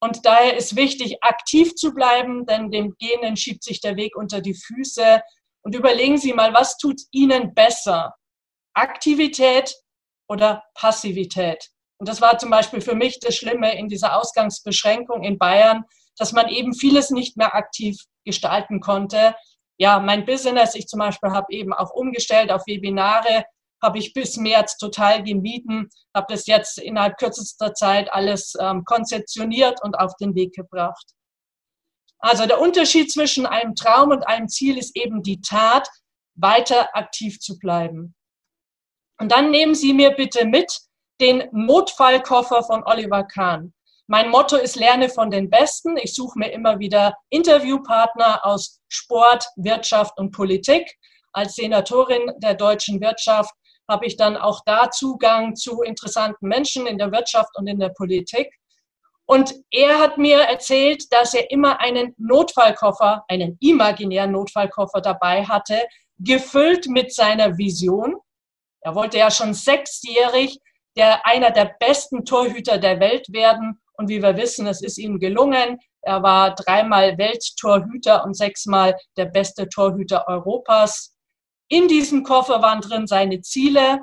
Und 0.00 0.26
daher 0.26 0.56
ist 0.56 0.76
wichtig, 0.76 1.16
aktiv 1.22 1.74
zu 1.74 1.92
bleiben, 1.94 2.46
denn 2.46 2.70
dem 2.70 2.94
Genen 2.98 3.36
schiebt 3.36 3.64
sich 3.64 3.80
der 3.80 3.96
Weg 3.96 4.16
unter 4.16 4.40
die 4.40 4.54
Füße. 4.54 5.22
Und 5.62 5.74
überlegen 5.74 6.18
Sie 6.18 6.32
mal, 6.32 6.52
was 6.52 6.76
tut 6.76 7.00
Ihnen 7.10 7.54
besser? 7.54 8.14
Aktivität 8.74 9.74
oder 10.28 10.62
Passivität? 10.74 11.70
Und 11.98 12.08
das 12.08 12.20
war 12.20 12.38
zum 12.38 12.50
Beispiel 12.50 12.82
für 12.82 12.94
mich 12.94 13.20
das 13.20 13.36
Schlimme 13.36 13.76
in 13.78 13.88
dieser 13.88 14.18
Ausgangsbeschränkung 14.18 15.22
in 15.22 15.38
Bayern, 15.38 15.84
dass 16.18 16.32
man 16.32 16.48
eben 16.48 16.74
vieles 16.74 17.10
nicht 17.10 17.36
mehr 17.36 17.54
aktiv 17.54 17.96
gestalten 18.24 18.80
konnte, 18.80 19.34
ja, 19.78 20.00
mein 20.00 20.24
Business, 20.24 20.74
ich 20.74 20.86
zum 20.86 21.00
Beispiel 21.00 21.30
habe 21.30 21.52
eben 21.52 21.72
auch 21.72 21.90
umgestellt 21.90 22.50
auf 22.50 22.66
Webinare, 22.66 23.44
habe 23.86 23.98
ich 23.98 24.12
bis 24.12 24.36
März 24.36 24.78
total 24.78 25.22
gemieden, 25.22 25.88
habe 26.12 26.26
das 26.28 26.46
jetzt 26.46 26.78
innerhalb 26.78 27.18
kürzester 27.18 27.72
Zeit 27.72 28.12
alles 28.12 28.54
ähm, 28.60 28.84
konzeptioniert 28.84 29.80
und 29.82 29.94
auf 29.94 30.12
den 30.16 30.34
Weg 30.34 30.54
gebracht. 30.54 31.06
Also 32.18 32.46
der 32.46 32.60
Unterschied 32.60 33.12
zwischen 33.12 33.46
einem 33.46 33.76
Traum 33.76 34.10
und 34.10 34.26
einem 34.26 34.48
Ziel 34.48 34.76
ist 34.76 34.96
eben 34.96 35.22
die 35.22 35.40
Tat, 35.40 35.88
weiter 36.34 36.96
aktiv 36.96 37.38
zu 37.38 37.58
bleiben. 37.58 38.14
Und 39.20 39.30
dann 39.30 39.50
nehmen 39.50 39.74
Sie 39.74 39.92
mir 39.92 40.10
bitte 40.10 40.44
mit 40.44 40.80
den 41.20 41.44
Notfallkoffer 41.52 42.64
von 42.64 42.82
Oliver 42.84 43.22
Kahn. 43.22 43.72
Mein 44.08 44.30
Motto 44.30 44.56
ist 44.56 44.76
Lerne 44.76 45.08
von 45.08 45.30
den 45.30 45.48
Besten. 45.48 45.96
Ich 45.96 46.14
suche 46.14 46.38
mir 46.38 46.50
immer 46.50 46.80
wieder 46.80 47.14
Interviewpartner 47.30 48.44
aus 48.44 48.80
Sport, 48.88 49.46
Wirtschaft 49.56 50.18
und 50.18 50.32
Politik. 50.32 50.92
Als 51.32 51.54
Senatorin 51.54 52.32
der 52.38 52.54
deutschen 52.54 53.00
Wirtschaft 53.00 53.54
habe 53.88 54.06
ich 54.06 54.16
dann 54.16 54.36
auch 54.36 54.62
da 54.64 54.90
Zugang 54.90 55.54
zu 55.54 55.82
interessanten 55.82 56.48
Menschen 56.48 56.86
in 56.86 56.98
der 56.98 57.12
Wirtschaft 57.12 57.50
und 57.56 57.66
in 57.66 57.78
der 57.78 57.90
Politik. 57.90 58.52
Und 59.26 59.54
er 59.70 59.98
hat 59.98 60.18
mir 60.18 60.38
erzählt, 60.38 61.12
dass 61.12 61.34
er 61.34 61.50
immer 61.50 61.80
einen 61.80 62.14
Notfallkoffer, 62.16 63.24
einen 63.28 63.56
imaginären 63.60 64.32
Notfallkoffer 64.32 65.00
dabei 65.00 65.44
hatte, 65.44 65.82
gefüllt 66.18 66.86
mit 66.86 67.12
seiner 67.12 67.58
Vision. 67.58 68.16
Er 68.80 68.94
wollte 68.94 69.18
ja 69.18 69.30
schon 69.30 69.52
sechsjährig 69.52 70.60
der 70.96 71.26
einer 71.26 71.50
der 71.50 71.76
besten 71.78 72.24
Torhüter 72.24 72.78
der 72.78 72.98
Welt 73.00 73.32
werden 73.32 73.78
und 73.98 74.08
wie 74.08 74.22
wir 74.22 74.36
wissen, 74.36 74.66
es 74.66 74.82
ist 74.82 74.98
ihm 74.98 75.18
gelungen. 75.18 75.78
Er 76.02 76.22
war 76.22 76.54
dreimal 76.54 77.16
Welttorhüter 77.18 78.24
und 78.24 78.34
sechsmal 78.34 78.96
der 79.16 79.26
beste 79.26 79.68
Torhüter 79.68 80.26
Europas. 80.28 81.15
In 81.68 81.88
diesem 81.88 82.22
Koffer 82.22 82.62
waren 82.62 82.80
drin 82.80 83.06
seine 83.06 83.40
Ziele, 83.40 84.00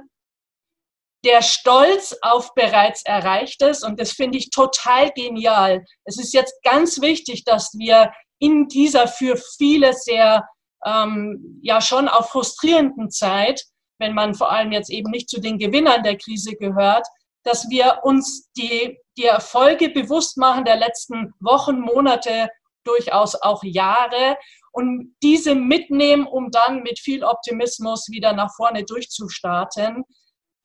der 1.24 1.41
Stolz 1.41 2.15
auf 2.22 2.53
bereits 2.53 3.03
Erreichtes. 3.05 3.84
Und 3.84 4.00
das 4.00 4.12
finde 4.12 4.38
ich 4.38 4.50
total 4.50 5.12
genial. 5.12 5.86
Es 6.03 6.17
ist 6.17 6.34
jetzt 6.34 6.62
ganz 6.63 7.01
wichtig, 7.01 7.46
dass 7.46 7.74
wir 7.77 8.12
in 8.39 8.67
dieser 8.67 9.08
für 9.08 9.38
viele 9.58 9.93
sehr, 9.93 10.48
ähm, 10.86 11.60
ja 11.62 11.79
schon 11.79 12.10
auch 12.10 12.29
frustrierenden 12.29 13.10
Zeit, 13.10 13.63
wenn 14.00 14.13
man 14.13 14.34
vor 14.34 14.51
allem 14.51 14.74
jetzt 14.74 14.89
eben 14.89 15.12
nicht 15.12 15.29
zu 15.29 15.39
den 15.39 15.58
Gewinnern 15.58 16.03
der 16.03 16.17
Krise 16.17 16.55
gehört, 16.55 17.08
dass 17.46 17.70
wir 17.70 18.00
uns 18.03 18.51
die, 18.58 19.00
die 19.17 19.25
Erfolge 19.25 19.89
bewusst 19.89 20.38
machen 20.38 20.65
der 20.65 20.75
letzten 20.75 21.34
Wochen, 21.39 21.79
Monate, 21.79 22.50
durchaus 22.84 23.36
auch 23.36 23.63
Jahre 23.63 24.38
und 24.74 25.15
diese 25.24 25.56
mitnehmen, 25.56 26.27
um 26.27 26.51
dann 26.51 26.84
mit 26.84 27.00
viel 27.00 27.24
Optimismus 27.24 28.10
wieder 28.10 28.34
nach 28.34 28.53
vorne 28.56 28.84
durchzustarten. 28.84 30.03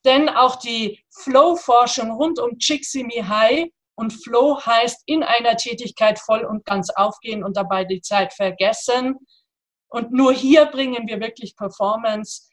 Denn 0.05 0.29
auch 0.29 0.57
die 0.57 1.05
Flow-Forschung 1.23 2.11
rund 2.11 2.41
um 2.41 2.59
Csikszentmihalyi 2.59 3.73
und 3.97 4.13
Flow 4.13 4.61
heißt 4.65 5.03
in 5.07 5.23
einer 5.23 5.57
Tätigkeit 5.57 6.19
voll 6.19 6.45
und 6.45 6.65
ganz 6.65 6.91
aufgehen 6.91 7.45
und 7.45 7.57
dabei 7.57 7.85
die 7.85 8.01
Zeit 8.01 8.33
vergessen. 8.33 9.17
Und 9.89 10.13
nur 10.13 10.33
hier 10.33 10.67
bringen 10.67 11.07
wir 11.07 11.21
wirklich 11.21 11.57
Performance 11.57 12.49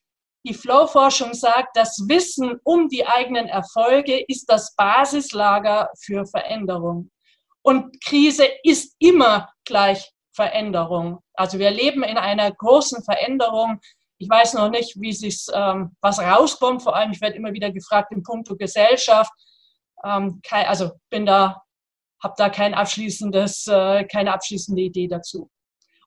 die 0.46 0.54
Flow-Forschung 0.54 1.34
sagt, 1.34 1.76
das 1.76 2.06
Wissen 2.08 2.60
um 2.64 2.88
die 2.88 3.06
eigenen 3.08 3.48
Erfolge 3.48 4.24
ist 4.28 4.46
das 4.46 4.76
Basislager 4.76 5.90
für 6.00 6.26
Veränderung. 6.28 7.10
Und 7.64 8.00
Krise 8.06 8.48
ist 8.62 8.96
immer 9.00 9.50
gleich 9.66 10.12
Veränderung. 10.36 11.20
Also 11.34 11.60
wir 11.60 11.72
leben 11.72 12.04
in 12.04 12.18
einer 12.18 12.52
großen 12.52 13.04
Veränderung. 13.04 13.80
Ich 14.18 14.30
weiß 14.30 14.54
noch 14.54 14.70
nicht, 14.70 15.00
wie 15.00 15.14
sich 15.14 15.46
ähm, 15.54 15.96
was 16.02 16.20
rauskommt. 16.20 16.84
Vor 16.84 16.96
allem, 16.96 17.12
ich 17.12 17.22
werde 17.22 17.36
immer 17.36 17.54
wieder 17.54 17.72
gefragt 17.72 18.12
im 18.12 18.24
Punkto 18.24 18.56
Gesellschaft. 18.56 19.32
Ähm, 20.04 20.42
kein, 20.44 20.66
also 20.68 20.92
bin 21.10 21.26
da, 21.26 21.62
habe 22.22 22.36
da 22.38 22.50
kein 22.50 22.74
abschließendes, 22.74 23.68
äh, 23.68 24.04
keine 24.06 24.34
abschließende 24.34 24.82
Idee 24.82 25.08
dazu. 25.08 25.50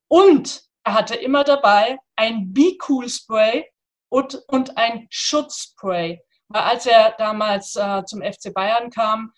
Und 0.09 0.63
er 0.85 0.95
hatte 0.95 1.17
immer 1.17 1.45
dabei 1.45 1.99
ein 2.17 2.53
Be 2.53 2.77
Cool 2.89 3.09
Spray, 3.09 3.67
und, 4.09 4.43
und 4.49 4.77
ein 4.77 5.07
Schutzspray. 5.11 6.21
Weil 6.49 6.63
als 6.63 6.87
er 6.87 7.15
damals 7.19 7.77
äh, 7.77 8.05
zum 8.05 8.23
FC 8.23 8.53
Bayern 8.55 8.91
kam, 8.91 9.33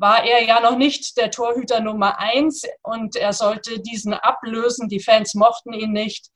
war 0.00 0.24
er 0.24 0.42
ja 0.42 0.60
noch 0.60 0.78
nicht 0.78 1.18
der 1.18 1.30
Torhüter 1.30 1.80
Nummer 1.80 2.18
eins 2.18 2.62
und 2.82 3.16
er 3.16 3.34
sollte 3.34 3.80
diesen 3.80 4.14
ablösen. 4.14 4.88
Die 4.88 5.00
Fans 5.00 5.34
mochten 5.34 5.74
ihn 5.74 5.92
nicht. 5.92 6.28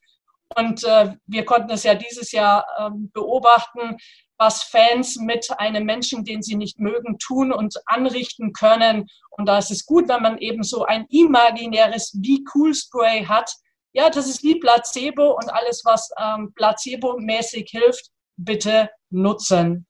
Und 0.55 0.85
äh, 0.85 1.15
wir 1.27 1.47
konnten 1.47 1.71
es 1.71 1.83
ja 1.83 1.95
dieses 1.95 2.31
Jahr 2.31 2.67
äh, 2.77 2.91
beobachten, 2.93 3.97
was 4.37 4.65
Fans 4.65 5.17
mit 5.17 5.49
einem 5.59 5.87
Menschen, 5.87 6.25
den 6.25 6.43
sie 6.43 6.57
nicht 6.57 6.79
mögen, 6.79 7.19
tun 7.19 7.53
und 7.53 7.75
anrichten 7.87 8.53
können. 8.53 9.07
Und 9.31 9.47
da 9.47 9.57
ist 9.57 9.71
es 9.71 9.87
gut, 9.87 10.09
wenn 10.11 10.23
man 10.23 10.39
eben 10.39 10.63
so 10.63 10.85
ein 10.85 11.07
imaginäres 11.09 12.13
Be 12.21 12.41
Cool 12.55 12.75
Spray 12.75 13.25
hat, 13.25 13.51
ja, 13.95 14.11
das 14.11 14.29
ist 14.29 14.43
wie 14.43 14.59
Placebo 14.61 15.37
und 15.37 15.49
alles, 15.51 15.83
was 15.87 16.11
ähm, 16.21 16.53
placebo-mäßig 16.55 17.71
hilft, 17.71 18.11
bitte 18.37 18.91
nutzen. 19.09 19.87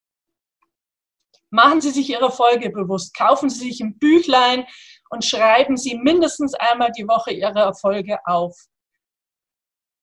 Machen 1.54 1.80
Sie 1.80 1.90
sich 1.90 2.10
Ihre 2.10 2.32
Folge 2.32 2.68
bewusst. 2.70 3.16
Kaufen 3.16 3.48
Sie 3.48 3.68
sich 3.68 3.80
ein 3.80 3.96
Büchlein 3.96 4.66
und 5.10 5.24
schreiben 5.24 5.76
Sie 5.76 5.94
mindestens 5.94 6.52
einmal 6.54 6.90
die 6.90 7.06
Woche 7.06 7.30
Ihre 7.30 7.60
Erfolge 7.60 8.18
auf. 8.26 8.56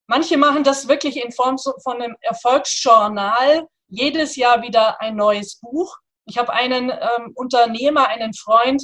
Manche 0.07 0.37
machen 0.37 0.63
das 0.63 0.87
wirklich 0.87 1.21
in 1.21 1.33
Form 1.33 1.57
von 1.57 2.01
einem 2.01 2.15
Erfolgsjournal, 2.21 3.67
jedes 3.89 4.37
Jahr 4.37 4.61
wieder 4.61 5.01
ein 5.01 5.17
neues 5.17 5.59
Buch. 5.59 5.97
Ich 6.25 6.37
habe 6.37 6.53
einen 6.53 6.89
ähm, 6.89 7.33
Unternehmer, 7.35 8.07
einen 8.07 8.33
Freund, 8.33 8.81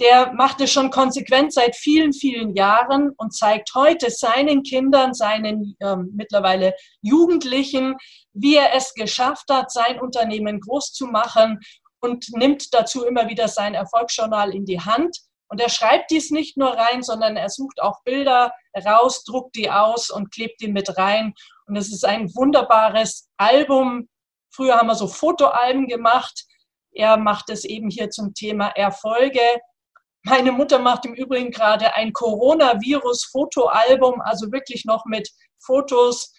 der 0.00 0.32
macht 0.32 0.62
es 0.62 0.72
schon 0.72 0.88
konsequent 0.88 1.52
seit 1.52 1.76
vielen, 1.76 2.14
vielen 2.14 2.54
Jahren 2.54 3.10
und 3.18 3.36
zeigt 3.36 3.74
heute 3.74 4.10
seinen 4.10 4.62
Kindern, 4.62 5.12
seinen 5.12 5.76
ähm, 5.80 6.10
mittlerweile 6.14 6.72
Jugendlichen, 7.02 7.96
wie 8.32 8.56
er 8.56 8.74
es 8.74 8.94
geschafft 8.94 9.50
hat, 9.50 9.70
sein 9.70 10.00
Unternehmen 10.00 10.60
groß 10.60 10.94
zu 10.94 11.06
machen 11.06 11.60
und 12.00 12.26
nimmt 12.30 12.72
dazu 12.74 13.04
immer 13.04 13.28
wieder 13.28 13.48
sein 13.48 13.74
Erfolgsjournal 13.74 14.54
in 14.54 14.64
die 14.64 14.80
Hand. 14.80 15.18
Und 15.50 15.60
er 15.60 15.70
schreibt 15.70 16.10
dies 16.10 16.30
nicht 16.30 16.56
nur 16.56 16.70
rein, 16.70 17.02
sondern 17.02 17.36
er 17.36 17.48
sucht 17.48 17.80
auch 17.80 18.02
Bilder 18.04 18.52
raus, 18.84 19.24
druckt 19.24 19.56
die 19.56 19.70
aus 19.70 20.10
und 20.10 20.30
klebt 20.30 20.60
die 20.60 20.68
mit 20.68 20.98
rein. 20.98 21.32
Und 21.66 21.76
es 21.76 21.90
ist 21.92 22.04
ein 22.04 22.28
wunderbares 22.34 23.30
Album. 23.38 24.08
Früher 24.50 24.76
haben 24.76 24.88
wir 24.88 24.94
so 24.94 25.08
Fotoalben 25.08 25.86
gemacht. 25.86 26.44
Er 26.92 27.16
macht 27.16 27.48
es 27.50 27.64
eben 27.64 27.90
hier 27.90 28.10
zum 28.10 28.34
Thema 28.34 28.68
Erfolge. 28.68 29.40
Meine 30.24 30.52
Mutter 30.52 30.78
macht 30.78 31.06
im 31.06 31.14
Übrigen 31.14 31.50
gerade 31.50 31.94
ein 31.94 32.12
Coronavirus-Fotoalbum, 32.12 34.20
also 34.20 34.52
wirklich 34.52 34.84
noch 34.84 35.06
mit 35.06 35.28
Fotos, 35.58 36.32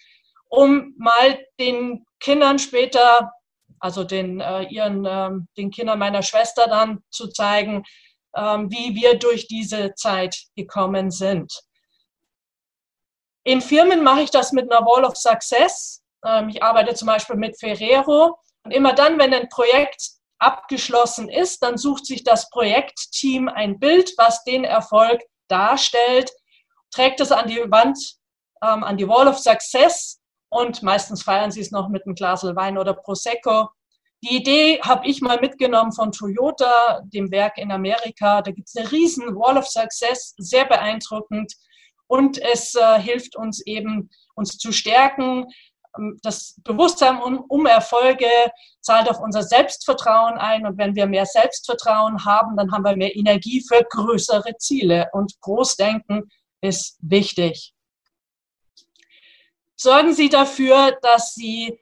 um 0.48 0.94
mal 0.96 1.44
den 1.58 2.06
Kindern 2.20 2.58
später, 2.58 3.32
also 3.80 4.04
den, 4.04 4.40
äh, 4.40 4.62
ihren, 4.64 5.04
äh, 5.04 5.30
den 5.56 5.70
Kindern 5.70 5.98
meiner 5.98 6.22
Schwester 6.22 6.68
dann 6.68 7.02
zu 7.10 7.28
zeigen, 7.28 7.82
äh, 8.34 8.40
wie 8.40 8.94
wir 8.94 9.18
durch 9.18 9.48
diese 9.48 9.94
Zeit 9.94 10.36
gekommen 10.54 11.10
sind. 11.10 11.52
In 13.44 13.62
Firmen 13.62 14.04
mache 14.04 14.22
ich 14.22 14.30
das 14.30 14.52
mit 14.52 14.70
einer 14.70 14.86
Wall 14.86 15.04
of 15.04 15.16
Success. 15.16 16.02
Ähm, 16.24 16.50
ich 16.50 16.62
arbeite 16.62 16.94
zum 16.94 17.06
Beispiel 17.06 17.36
mit 17.36 17.58
Ferrero. 17.58 18.38
Und 18.64 18.72
immer 18.72 18.92
dann, 18.92 19.18
wenn 19.18 19.32
ein 19.32 19.48
Projekt 19.48 20.10
abgeschlossen 20.38 21.28
ist, 21.28 21.62
dann 21.62 21.78
sucht 21.78 22.06
sich 22.06 22.22
das 22.22 22.50
Projektteam 22.50 23.48
ein 23.48 23.78
Bild, 23.78 24.12
was 24.18 24.44
den 24.44 24.64
Erfolg 24.64 25.22
darstellt, 25.48 26.30
trägt 26.90 27.20
es 27.20 27.32
an 27.32 27.48
die 27.48 27.70
Wand, 27.70 27.98
ähm, 28.62 28.84
an 28.84 28.96
die 28.96 29.08
Wall 29.08 29.28
of 29.28 29.38
Success 29.38 30.19
und 30.50 30.82
meistens 30.82 31.22
feiern 31.22 31.50
sie 31.50 31.60
es 31.60 31.70
noch 31.70 31.88
mit 31.88 32.04
einem 32.04 32.14
Glas 32.14 32.44
Wein 32.44 32.76
oder 32.76 32.92
Prosecco. 32.92 33.68
Die 34.22 34.36
Idee 34.36 34.80
habe 34.82 35.06
ich 35.06 35.22
mal 35.22 35.40
mitgenommen 35.40 35.92
von 35.92 36.12
Toyota, 36.12 37.00
dem 37.04 37.30
Werk 37.30 37.56
in 37.56 37.72
Amerika. 37.72 38.42
Da 38.42 38.50
gibt 38.50 38.68
es 38.68 38.76
eine 38.76 38.90
riesen 38.92 39.34
Wall 39.34 39.56
of 39.56 39.66
Success, 39.66 40.34
sehr 40.36 40.66
beeindruckend. 40.66 41.54
Und 42.06 42.38
es 42.38 42.74
äh, 42.74 43.00
hilft 43.00 43.36
uns 43.36 43.64
eben, 43.64 44.10
uns 44.34 44.58
zu 44.58 44.72
stärken, 44.72 45.46
ähm, 45.96 46.18
das 46.22 46.60
Bewusstsein 46.64 47.22
um, 47.22 47.44
um, 47.48 47.64
Erfolge 47.66 48.26
zahlt 48.80 49.08
auf 49.08 49.20
unser 49.20 49.42
Selbstvertrauen 49.42 50.36
ein. 50.36 50.66
Und 50.66 50.76
wenn 50.76 50.96
wir 50.96 51.06
mehr 51.06 51.26
Selbstvertrauen 51.26 52.24
haben, 52.24 52.56
dann 52.56 52.72
haben 52.72 52.84
wir 52.84 52.96
mehr 52.96 53.14
Energie 53.16 53.64
für 53.66 53.84
größere 53.88 54.56
Ziele. 54.58 55.08
Und 55.12 55.40
Großdenken 55.40 56.30
ist 56.60 56.98
wichtig. 57.00 57.74
Sorgen 59.82 60.12
Sie 60.12 60.28
dafür, 60.28 60.98
dass 61.00 61.34
Sie 61.34 61.80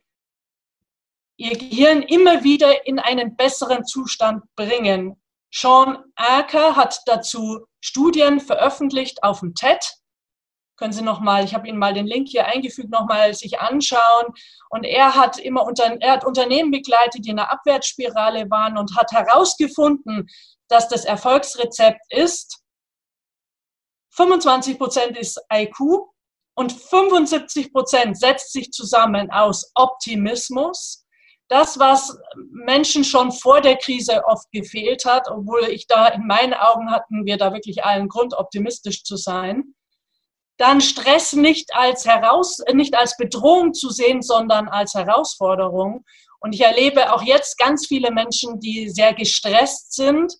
Ihr 1.36 1.58
Gehirn 1.58 2.02
immer 2.02 2.44
wieder 2.44 2.86
in 2.86 3.00
einen 3.00 3.34
besseren 3.34 3.84
Zustand 3.84 4.44
bringen. 4.54 5.20
Sean 5.52 6.04
Acker 6.14 6.76
hat 6.76 7.00
dazu 7.06 7.66
Studien 7.80 8.38
veröffentlicht 8.38 9.24
auf 9.24 9.40
dem 9.40 9.52
TED 9.56 9.98
können 10.76 10.92
Sie 10.92 11.02
noch 11.02 11.18
mal, 11.18 11.42
ich 11.42 11.54
habe 11.54 11.66
Ihnen 11.66 11.78
mal 11.80 11.92
den 11.92 12.06
Link 12.06 12.28
hier 12.28 12.46
eingefügt, 12.46 12.88
noch 12.90 13.06
mal 13.06 13.34
sich 13.34 13.58
anschauen. 13.58 14.32
Und 14.70 14.84
er 14.84 15.16
hat 15.16 15.36
immer 15.36 15.64
unter, 15.64 16.00
er 16.00 16.12
hat 16.12 16.24
Unternehmen 16.24 16.70
begleitet, 16.70 17.24
die 17.24 17.30
in 17.30 17.38
einer 17.40 17.50
Abwärtsspirale 17.50 18.48
waren 18.48 18.78
und 18.78 18.96
hat 18.96 19.10
herausgefunden, 19.10 20.28
dass 20.68 20.86
das 20.86 21.04
Erfolgsrezept 21.04 22.12
ist, 22.12 22.62
25 24.10 24.78
Prozent 24.78 25.16
ist 25.16 25.40
IQ 25.52 25.80
und 26.58 26.72
75 26.72 27.72
Prozent 27.72 28.18
setzt 28.18 28.52
sich 28.52 28.70
zusammen 28.72 29.30
aus 29.30 29.70
Optimismus. 29.74 31.04
Das, 31.48 31.78
was 31.78 32.18
Menschen 32.50 33.04
schon 33.04 33.32
vor 33.32 33.60
der 33.60 33.76
Krise 33.76 34.24
oft 34.26 34.50
gefehlt 34.50 35.04
hat, 35.04 35.28
obwohl 35.30 35.64
ich 35.64 35.86
da 35.86 36.08
in 36.08 36.26
meinen 36.26 36.54
Augen 36.54 36.90
hatten 36.90 37.24
wir 37.24 37.36
da 37.36 37.52
wirklich 37.52 37.84
allen 37.84 38.08
Grund, 38.08 38.34
optimistisch 38.34 39.04
zu 39.04 39.16
sein 39.16 39.74
dann 40.58 40.80
Stress 40.80 41.32
nicht 41.34 41.72
als 41.74 42.04
heraus, 42.04 42.58
nicht 42.72 42.96
als 42.96 43.16
Bedrohung 43.16 43.72
zu 43.74 43.90
sehen, 43.90 44.22
sondern 44.22 44.68
als 44.68 44.94
Herausforderung. 44.94 46.04
Und 46.40 46.52
ich 46.52 46.60
erlebe 46.60 47.12
auch 47.12 47.22
jetzt 47.22 47.58
ganz 47.58 47.86
viele 47.86 48.10
Menschen, 48.10 48.58
die 48.60 48.88
sehr 48.88 49.14
gestresst 49.14 49.94
sind. 49.94 50.34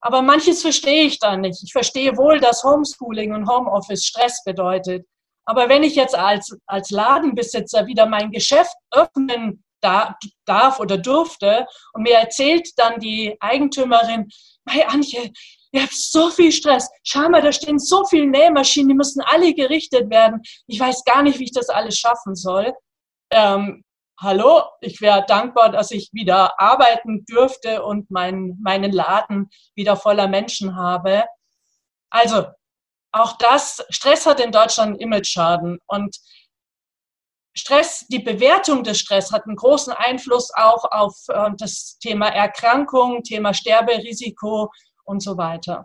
Aber 0.00 0.22
manches 0.22 0.62
verstehe 0.62 1.04
ich 1.04 1.18
da 1.18 1.36
nicht. 1.36 1.62
Ich 1.64 1.72
verstehe 1.72 2.16
wohl, 2.16 2.38
dass 2.38 2.62
Homeschooling 2.62 3.34
und 3.34 3.48
Homeoffice 3.48 4.04
Stress 4.04 4.42
bedeutet. 4.44 5.04
Aber 5.46 5.68
wenn 5.68 5.82
ich 5.82 5.94
jetzt 5.94 6.14
als, 6.14 6.56
als 6.66 6.90
Ladenbesitzer 6.90 7.86
wieder 7.86 8.06
mein 8.06 8.30
Geschäft 8.30 8.74
öffnen 8.90 9.62
darf 9.80 10.80
oder 10.80 10.96
durfte 10.96 11.66
und 11.92 12.02
mir 12.02 12.16
erzählt 12.16 12.70
dann 12.76 13.00
die 13.00 13.36
Eigentümerin, 13.40 14.28
hey 14.66 14.84
Antje, 14.84 15.30
ihr 15.72 15.82
habt 15.82 15.92
so 15.92 16.30
viel 16.30 16.52
Stress. 16.52 16.88
Schau 17.02 17.28
mal, 17.28 17.42
da 17.42 17.52
stehen 17.52 17.78
so 17.78 18.04
viele 18.06 18.26
Nähmaschinen, 18.26 18.88
die 18.88 18.94
müssen 18.94 19.22
alle 19.22 19.52
gerichtet 19.54 20.10
werden. 20.10 20.40
Ich 20.66 20.80
weiß 20.80 21.04
gar 21.04 21.22
nicht, 21.22 21.38
wie 21.38 21.44
ich 21.44 21.52
das 21.52 21.68
alles 21.68 21.98
schaffen 21.98 22.34
soll. 22.34 22.72
Ähm, 23.30 23.84
hallo, 24.18 24.62
ich 24.80 25.00
wäre 25.00 25.24
dankbar, 25.26 25.70
dass 25.70 25.90
ich 25.90 26.08
wieder 26.12 26.58
arbeiten 26.60 27.24
dürfte 27.26 27.82
und 27.82 28.10
mein, 28.10 28.58
meinen 28.62 28.92
Laden 28.92 29.50
wieder 29.74 29.96
voller 29.96 30.28
Menschen 30.28 30.76
habe. 30.76 31.24
Also, 32.10 32.46
auch 33.14 33.38
das, 33.38 33.84
Stress 33.90 34.26
hat 34.26 34.40
in 34.40 34.50
Deutschland 34.50 34.88
einen 34.90 35.00
Image-Schaden 35.00 35.78
und 35.86 36.16
Stress, 37.56 38.04
die 38.08 38.18
Bewertung 38.18 38.82
des 38.82 38.98
Stress 38.98 39.30
hat 39.30 39.46
einen 39.46 39.54
großen 39.54 39.92
Einfluss 39.92 40.50
auch 40.56 40.84
auf 40.90 41.14
äh, 41.28 41.50
das 41.56 41.96
Thema 42.00 42.26
Erkrankung, 42.26 43.22
Thema 43.22 43.54
Sterberisiko 43.54 44.72
und 45.04 45.22
so 45.22 45.36
weiter. 45.36 45.84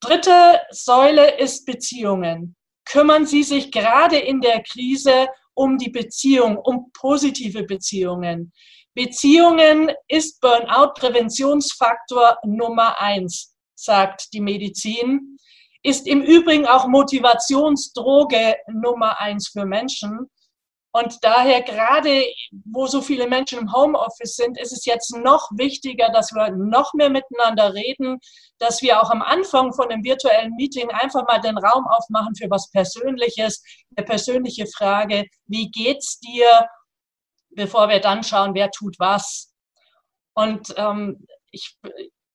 Dritte 0.00 0.62
Säule 0.70 1.36
ist 1.38 1.66
Beziehungen. 1.66 2.56
Kümmern 2.86 3.26
Sie 3.26 3.42
sich 3.42 3.70
gerade 3.70 4.16
in 4.16 4.40
der 4.40 4.62
Krise 4.62 5.28
um 5.52 5.76
die 5.76 5.90
Beziehung, 5.90 6.56
um 6.56 6.90
positive 6.92 7.64
Beziehungen. 7.64 8.54
Beziehungen 8.94 9.92
ist 10.08 10.40
Burnout-Präventionsfaktor 10.40 12.38
Nummer 12.44 12.98
eins, 13.00 13.53
sagt 13.74 14.32
die 14.32 14.40
Medizin. 14.40 15.38
Ist 15.82 16.06
im 16.06 16.22
Übrigen 16.22 16.66
auch 16.66 16.86
Motivationsdroge 16.86 18.56
Nummer 18.68 19.20
eins 19.20 19.48
für 19.48 19.66
Menschen. 19.66 20.30
Und 20.96 21.18
daher 21.22 21.62
gerade, 21.62 22.24
wo 22.64 22.86
so 22.86 23.02
viele 23.02 23.26
Menschen 23.26 23.58
im 23.58 23.72
Homeoffice 23.72 24.36
sind, 24.36 24.56
ist 24.60 24.72
es 24.72 24.84
jetzt 24.86 25.10
noch 25.16 25.50
wichtiger, 25.56 26.08
dass 26.10 26.30
wir 26.32 26.52
noch 26.52 26.94
mehr 26.94 27.10
miteinander 27.10 27.74
reden, 27.74 28.20
dass 28.58 28.80
wir 28.80 29.02
auch 29.02 29.10
am 29.10 29.20
Anfang 29.20 29.72
von 29.72 29.90
einem 29.90 30.04
virtuellen 30.04 30.54
Meeting 30.54 30.90
einfach 30.90 31.26
mal 31.26 31.40
den 31.40 31.58
Raum 31.58 31.84
aufmachen 31.88 32.36
für 32.36 32.48
was 32.48 32.70
Persönliches, 32.70 33.60
eine 33.96 34.06
persönliche 34.06 34.66
Frage, 34.68 35.26
wie 35.46 35.68
geht's 35.68 36.20
dir, 36.20 36.68
bevor 37.50 37.88
wir 37.88 37.98
dann 37.98 38.22
schauen, 38.22 38.54
wer 38.54 38.70
tut 38.70 38.94
was. 39.00 39.52
Und 40.34 40.74
ähm, 40.76 41.26
ich, 41.50 41.76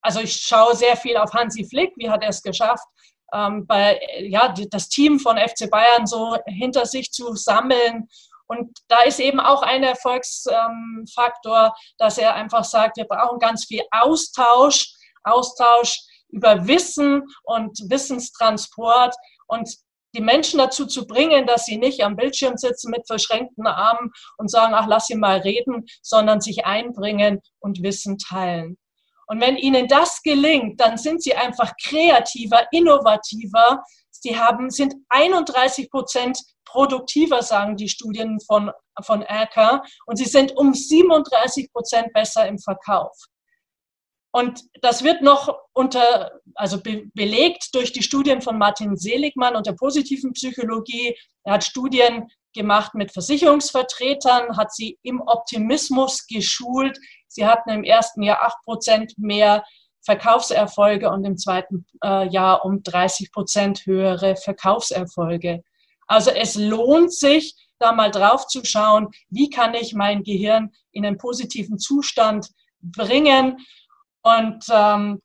also 0.01 0.19
ich 0.19 0.33
schaue 0.33 0.75
sehr 0.75 0.95
viel 0.95 1.17
auf 1.17 1.33
Hansi 1.33 1.65
Flick, 1.65 1.93
wie 1.97 2.09
hat 2.09 2.23
er 2.23 2.29
es 2.29 2.41
geschafft, 2.41 2.85
ähm, 3.33 3.67
bei, 3.67 3.99
ja, 4.21 4.53
das 4.71 4.89
Team 4.89 5.19
von 5.19 5.37
FC 5.37 5.69
Bayern 5.69 6.07
so 6.07 6.37
hinter 6.47 6.85
sich 6.85 7.11
zu 7.11 7.35
sammeln 7.35 8.07
und 8.49 8.79
da 8.87 9.01
ist 9.03 9.19
eben 9.19 9.39
auch 9.39 9.61
ein 9.61 9.83
Erfolgsfaktor, 9.83 11.75
dass 11.99 12.17
er 12.17 12.33
einfach 12.33 12.63
sagt, 12.63 12.97
wir 12.97 13.05
brauchen 13.05 13.37
ganz 13.37 13.65
viel 13.65 13.83
Austausch, 13.91 14.91
Austausch 15.23 15.99
über 16.29 16.67
Wissen 16.67 17.23
und 17.43 17.77
Wissenstransport 17.89 19.15
und 19.45 19.69
die 20.15 20.21
Menschen 20.21 20.57
dazu 20.57 20.87
zu 20.87 21.05
bringen, 21.05 21.45
dass 21.45 21.65
sie 21.65 21.77
nicht 21.77 22.03
am 22.03 22.15
Bildschirm 22.15 22.57
sitzen 22.57 22.89
mit 22.89 23.05
verschränkten 23.05 23.67
Armen 23.67 24.11
und 24.39 24.49
sagen, 24.49 24.73
ach, 24.73 24.87
lass 24.87 25.05
sie 25.05 25.15
mal 25.15 25.37
reden, 25.37 25.85
sondern 26.01 26.41
sich 26.41 26.65
einbringen 26.65 27.41
und 27.59 27.83
Wissen 27.83 28.17
teilen. 28.17 28.78
Und 29.29 29.41
wenn 29.41 29.57
ihnen 29.57 29.87
das 29.87 30.21
gelingt, 30.23 30.81
dann 30.81 30.97
sind 30.97 31.21
sie 31.21 31.35
einfach 31.35 31.73
kreativer, 31.81 32.65
innovativer. 32.71 33.83
Sie 34.09 34.37
haben, 34.37 34.71
sind 34.71 34.95
31 35.09 35.91
Prozent 35.91 36.39
produktiver, 36.65 37.43
sagen 37.43 37.77
die 37.77 37.89
Studien 37.89 38.39
von, 38.41 38.71
von 39.03 39.21
Erker. 39.21 39.83
Und 40.07 40.17
sie 40.17 40.25
sind 40.25 40.57
um 40.57 40.73
37 40.73 41.71
Prozent 41.71 42.11
besser 42.11 42.47
im 42.47 42.57
Verkauf. 42.57 43.15
Und 44.31 44.63
das 44.81 45.03
wird 45.03 45.21
noch 45.21 45.57
unter, 45.73 46.39
also 46.55 46.81
be 46.81 47.09
belegt 47.13 47.73
durch 47.73 47.91
die 47.91 48.03
Studien 48.03 48.41
von 48.41 48.57
Martin 48.57 48.95
Seligmann 48.95 49.55
und 49.55 49.65
der 49.65 49.73
positiven 49.73 50.33
Psychologie. 50.33 51.15
Er 51.43 51.53
hat 51.53 51.63
Studien 51.63 52.27
gemacht 52.53 52.95
mit 52.95 53.11
Versicherungsvertretern, 53.11 54.57
hat 54.57 54.73
sie 54.73 54.97
im 55.03 55.21
Optimismus 55.21 56.25
geschult. 56.27 56.97
Sie 57.27 57.45
hatten 57.45 57.69
im 57.69 57.83
ersten 57.83 58.23
Jahr 58.23 58.41
acht 58.41 58.57
Prozent 58.63 59.13
mehr 59.17 59.63
Verkaufserfolge 60.01 61.09
und 61.09 61.25
im 61.25 61.37
zweiten 61.37 61.85
äh, 62.03 62.27
Jahr 62.29 62.65
um 62.65 62.81
30 62.83 63.31
Prozent 63.31 63.85
höhere 63.85 64.35
Verkaufserfolge. 64.35 65.63
Also 66.07 66.31
es 66.31 66.55
lohnt 66.55 67.13
sich, 67.13 67.55
da 67.79 67.93
mal 67.93 68.11
drauf 68.11 68.47
zu 68.47 68.63
schauen, 68.65 69.09
wie 69.29 69.49
kann 69.49 69.73
ich 69.73 69.93
mein 69.93 70.23
Gehirn 70.23 70.71
in 70.91 71.05
einen 71.05 71.17
positiven 71.17 71.79
Zustand 71.79 72.49
bringen. 72.81 73.57
Und 74.21 74.65
ähm, 74.69 75.21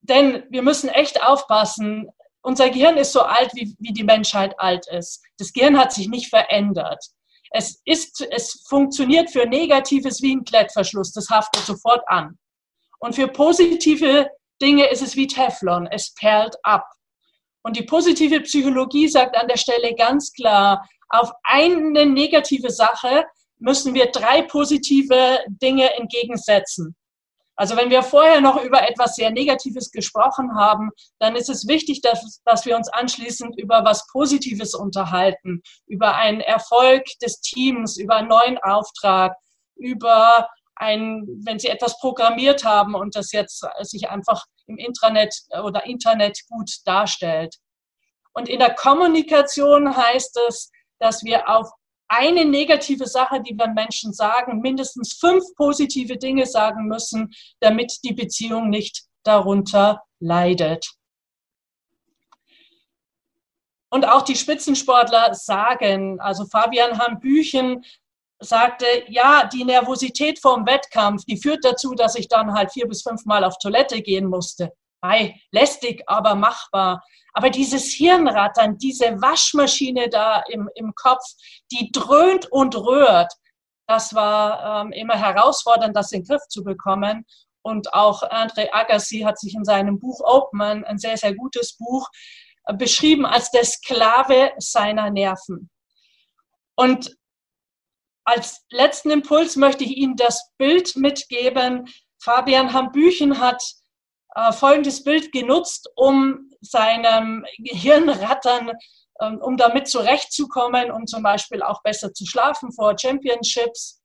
denn 0.00 0.44
wir 0.50 0.62
müssen 0.62 0.88
echt 0.88 1.22
aufpassen. 1.22 2.08
Unser 2.44 2.68
Gehirn 2.68 2.98
ist 2.98 3.12
so 3.12 3.22
alt, 3.22 3.50
wie, 3.54 3.74
wie 3.78 3.94
die 3.94 4.04
Menschheit 4.04 4.54
alt 4.60 4.86
ist. 4.88 5.22
Das 5.38 5.52
Gehirn 5.52 5.78
hat 5.78 5.92
sich 5.92 6.08
nicht 6.08 6.28
verändert. 6.28 7.02
Es, 7.50 7.80
ist, 7.86 8.20
es 8.30 8.64
funktioniert 8.68 9.30
für 9.30 9.46
Negatives 9.46 10.20
wie 10.20 10.36
ein 10.36 10.44
Klettverschluss. 10.44 11.12
Das 11.12 11.30
haftet 11.30 11.64
sofort 11.64 12.02
an. 12.06 12.38
Und 12.98 13.14
für 13.14 13.28
positive 13.28 14.28
Dinge 14.60 14.86
ist 14.90 15.00
es 15.00 15.16
wie 15.16 15.26
Teflon. 15.26 15.86
Es 15.86 16.12
perlt 16.14 16.54
ab. 16.64 16.86
Und 17.62 17.78
die 17.78 17.84
positive 17.84 18.42
Psychologie 18.42 19.08
sagt 19.08 19.38
an 19.38 19.48
der 19.48 19.56
Stelle 19.56 19.94
ganz 19.94 20.30
klar, 20.32 20.86
auf 21.08 21.32
eine 21.44 22.04
negative 22.04 22.70
Sache 22.70 23.24
müssen 23.58 23.94
wir 23.94 24.10
drei 24.10 24.42
positive 24.42 25.38
Dinge 25.48 25.94
entgegensetzen. 25.94 26.94
Also 27.56 27.76
wenn 27.76 27.90
wir 27.90 28.02
vorher 28.02 28.40
noch 28.40 28.62
über 28.62 28.88
etwas 28.88 29.14
sehr 29.14 29.30
Negatives 29.30 29.90
gesprochen 29.90 30.56
haben, 30.56 30.90
dann 31.20 31.36
ist 31.36 31.48
es 31.48 31.68
wichtig, 31.68 32.00
dass, 32.00 32.40
dass 32.44 32.66
wir 32.66 32.76
uns 32.76 32.88
anschließend 32.88 33.58
über 33.58 33.84
was 33.84 34.06
Positives 34.08 34.74
unterhalten, 34.74 35.62
über 35.86 36.16
einen 36.16 36.40
Erfolg 36.40 37.04
des 37.22 37.40
Teams, 37.40 37.96
über 37.96 38.16
einen 38.16 38.28
neuen 38.28 38.58
Auftrag, 38.58 39.36
über 39.76 40.48
ein, 40.76 41.24
wenn 41.44 41.60
Sie 41.60 41.68
etwas 41.68 41.98
programmiert 42.00 42.64
haben 42.64 42.94
und 42.94 43.14
das 43.14 43.30
jetzt 43.30 43.64
sich 43.82 44.10
einfach 44.10 44.44
im 44.66 44.76
Intranet 44.76 45.34
oder 45.62 45.86
Internet 45.86 46.40
gut 46.48 46.70
darstellt. 46.84 47.56
Und 48.32 48.48
in 48.48 48.58
der 48.58 48.74
Kommunikation 48.74 49.96
heißt 49.96 50.38
es, 50.48 50.70
dass 50.98 51.22
wir 51.22 51.48
auf 51.48 51.70
eine 52.16 52.44
negative 52.44 53.06
Sache, 53.06 53.40
die 53.42 53.54
wir 53.56 53.68
Menschen 53.68 54.12
sagen, 54.12 54.60
mindestens 54.60 55.14
fünf 55.14 55.44
positive 55.56 56.16
Dinge 56.16 56.46
sagen 56.46 56.86
müssen, 56.86 57.32
damit 57.60 57.98
die 58.04 58.14
Beziehung 58.14 58.70
nicht 58.70 59.04
darunter 59.24 60.02
leidet. 60.20 60.94
Und 63.90 64.08
auch 64.08 64.22
die 64.22 64.36
Spitzensportler 64.36 65.34
sagen, 65.34 66.20
also 66.20 66.46
Fabian 66.46 66.98
Hambüchen 66.98 67.84
sagte, 68.40 68.86
ja, 69.08 69.46
die 69.46 69.64
Nervosität 69.64 70.40
vorm 70.40 70.66
Wettkampf, 70.66 71.24
die 71.24 71.36
führt 71.36 71.64
dazu, 71.64 71.94
dass 71.94 72.16
ich 72.16 72.28
dann 72.28 72.54
halt 72.54 72.72
vier 72.72 72.88
bis 72.88 73.02
fünf 73.02 73.24
Mal 73.24 73.44
auf 73.44 73.56
Toilette 73.58 74.02
gehen 74.02 74.26
musste. 74.26 74.72
Ei, 75.00 75.40
lästig, 75.52 76.02
aber 76.06 76.34
machbar. 76.34 77.04
Aber 77.34 77.50
dieses 77.50 77.92
Hirnrattern, 77.92 78.78
diese 78.78 79.20
Waschmaschine 79.20 80.08
da 80.08 80.42
im, 80.48 80.70
im 80.76 80.94
Kopf, 80.94 81.24
die 81.72 81.90
dröhnt 81.92 82.50
und 82.50 82.76
rührt, 82.76 83.32
das 83.86 84.14
war 84.14 84.82
ähm, 84.82 84.92
immer 84.92 85.16
herausfordernd, 85.16 85.94
das 85.96 86.12
in 86.12 86.22
den 86.22 86.28
Griff 86.28 86.42
zu 86.48 86.64
bekommen. 86.64 87.26
Und 87.62 87.92
auch 87.92 88.22
André 88.22 88.68
Agassi 88.72 89.20
hat 89.20 89.38
sich 89.38 89.54
in 89.54 89.64
seinem 89.64 89.98
Buch 89.98 90.20
Open, 90.20 90.84
ein 90.84 90.98
sehr, 90.98 91.16
sehr 91.16 91.34
gutes 91.34 91.76
Buch, 91.76 92.08
äh, 92.66 92.74
beschrieben 92.74 93.26
als 93.26 93.50
der 93.50 93.64
Sklave 93.64 94.52
seiner 94.58 95.10
Nerven. 95.10 95.70
Und 96.76 97.16
als 98.24 98.64
letzten 98.70 99.10
Impuls 99.10 99.56
möchte 99.56 99.84
ich 99.84 99.96
Ihnen 99.96 100.16
das 100.16 100.50
Bild 100.56 100.96
mitgeben. 100.96 101.88
Fabian 102.22 102.72
Hambüchen 102.72 103.38
hat 103.38 103.62
äh, 104.34 104.52
folgendes 104.52 105.04
Bild 105.04 105.32
genutzt, 105.32 105.88
um 105.96 106.50
seinem 106.60 107.44
Hirnrattern, 107.62 108.72
ähm, 109.20 109.38
um 109.40 109.56
damit 109.56 109.88
zurechtzukommen, 109.88 110.90
um 110.90 111.06
zum 111.06 111.22
Beispiel 111.22 111.62
auch 111.62 111.82
besser 111.82 112.12
zu 112.12 112.26
schlafen 112.26 112.72
vor 112.72 112.98
Championships. 112.98 114.00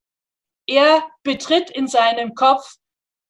Er 0.67 1.03
betritt 1.23 1.71
in 1.71 1.87
seinem 1.87 2.35
Kopf 2.35 2.75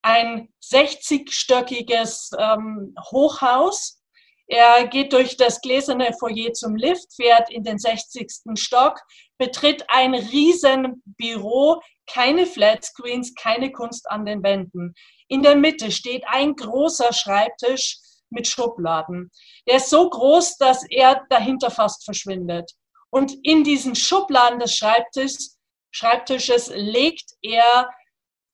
ein 0.01 0.49
60-stöckiges 0.63 2.35
ähm, 2.37 2.95
Hochhaus. 3.11 4.01
Er 4.47 4.87
geht 4.87 5.13
durch 5.13 5.37
das 5.37 5.61
gläserne 5.61 6.11
Foyer 6.19 6.53
zum 6.53 6.75
Lift, 6.75 7.13
fährt 7.15 7.51
in 7.51 7.63
den 7.63 7.77
60. 7.77 8.29
Stock, 8.55 8.99
betritt 9.37 9.85
ein 9.89 10.15
riesen 10.15 11.03
Büro, 11.05 11.81
keine 12.07 12.45
Flatscreens, 12.45 13.35
keine 13.35 13.71
Kunst 13.71 14.09
an 14.09 14.25
den 14.25 14.41
Wänden. 14.43 14.95
In 15.29 15.43
der 15.43 15.55
Mitte 15.55 15.91
steht 15.91 16.23
ein 16.27 16.55
großer 16.55 17.13
Schreibtisch 17.13 17.99
mit 18.31 18.47
Schubladen. 18.47 19.31
Der 19.67 19.77
ist 19.77 19.89
so 19.89 20.09
groß, 20.09 20.57
dass 20.57 20.83
er 20.89 21.23
dahinter 21.29 21.71
fast 21.71 22.03
verschwindet. 22.03 22.71
Und 23.11 23.33
in 23.43 23.63
diesen 23.63 23.95
Schubladen 23.95 24.59
des 24.59 24.75
Schreibtischs, 24.75 25.57
Schreibtisches 25.91 26.71
legt 26.73 27.31
er 27.41 27.89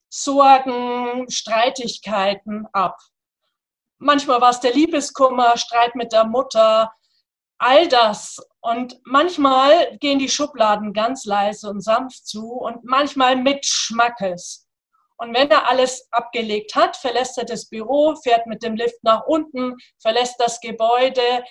Sorgen, 0.10 1.30
Streitigkeiten 1.30 2.68
ab. 2.72 2.98
Manchmal 3.98 4.42
war 4.42 4.52
es 4.52 4.60
der 4.60 4.74
Liebeskummer, 4.74 5.58
Streit 5.58 5.96
mit 5.96 6.12
der 6.12 6.26
Mutter, 6.26 6.94
all 7.58 7.88
das. 7.88 8.38
Und 8.62 9.00
manchmal 9.06 9.98
gehen 9.98 10.20
die 10.20 10.30
Schubladen 10.30 10.94
ganz 10.94 11.26
leise 11.26 11.70
und 11.70 11.82
sanft 11.82 12.28
zu 12.28 12.52
und 12.52 12.84
manchmal 12.84 13.36
mit 13.36 13.66
Schmackes. 13.66 14.65
Und 15.18 15.34
wenn 15.34 15.50
er 15.50 15.70
alles 15.70 16.08
abgelegt 16.12 16.76
hat, 16.76 16.98
verlässt 16.98 17.38
er 17.38 17.46
das 17.46 17.70
Büro, 17.70 18.16
fährt 18.16 18.48
mit 18.48 18.64
dem 18.64 18.76
Lift 18.76 19.02
nach 19.04 19.26
unten, 19.26 19.76
verlässt 20.02 20.36
das 20.40 20.60
Gebäude, 20.60 21.44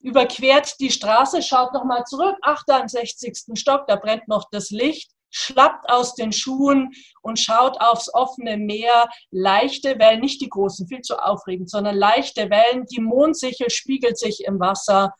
überquert 0.00 0.78
die 0.78 0.90
Straße, 0.90 1.42
schaut 1.42 1.72
nochmal 1.74 2.04
zurück, 2.04 2.36
ach, 2.42 2.62
da 2.66 2.78
im 2.78 2.88
60. 2.88 3.58
Stock, 3.58 3.86
da 3.88 3.96
brennt 3.96 4.28
noch 4.28 4.44
das 4.50 4.70
Licht, 4.70 5.10
schlappt 5.30 5.90
aus 5.90 6.14
den 6.14 6.32
Schuhen 6.32 6.92
und 7.22 7.38
schaut 7.38 7.80
aufs 7.80 8.12
offene 8.14 8.56
Meer. 8.56 9.08
Leichte 9.30 9.98
Wellen, 9.98 10.20
nicht 10.20 10.40
die 10.40 10.48
großen, 10.48 10.86
viel 10.86 11.02
zu 11.02 11.16
aufregend, 11.18 11.70
sondern 11.70 11.96
leichte 11.96 12.50
Wellen. 12.50 12.86
Die 12.86 13.00
Mondsichel 13.00 13.70
spiegelt 13.70 14.18
sich 14.18 14.44
im 14.44 14.60
Wasser 14.60 15.14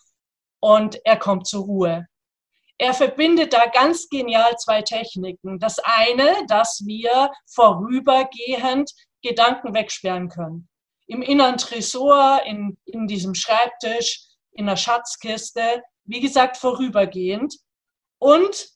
und 0.60 0.98
er 1.04 1.18
kommt 1.18 1.46
zur 1.46 1.64
Ruhe 1.64 2.06
er 2.78 2.94
verbindet 2.94 3.52
da 3.52 3.66
ganz 3.66 4.08
genial 4.08 4.56
zwei 4.56 4.82
Techniken. 4.82 5.58
Das 5.58 5.80
eine, 5.80 6.46
dass 6.46 6.82
wir 6.86 7.30
vorübergehend 7.46 8.92
Gedanken 9.20 9.74
wegsperren 9.74 10.28
können. 10.28 10.68
Im 11.08 11.22
inneren 11.22 11.56
Tresor, 11.56 12.42
in, 12.44 12.78
in 12.84 13.08
diesem 13.08 13.34
Schreibtisch, 13.34 14.22
in 14.52 14.66
der 14.66 14.76
Schatzkiste, 14.76 15.82
wie 16.04 16.20
gesagt, 16.20 16.56
vorübergehend. 16.56 17.56
Und 18.20 18.68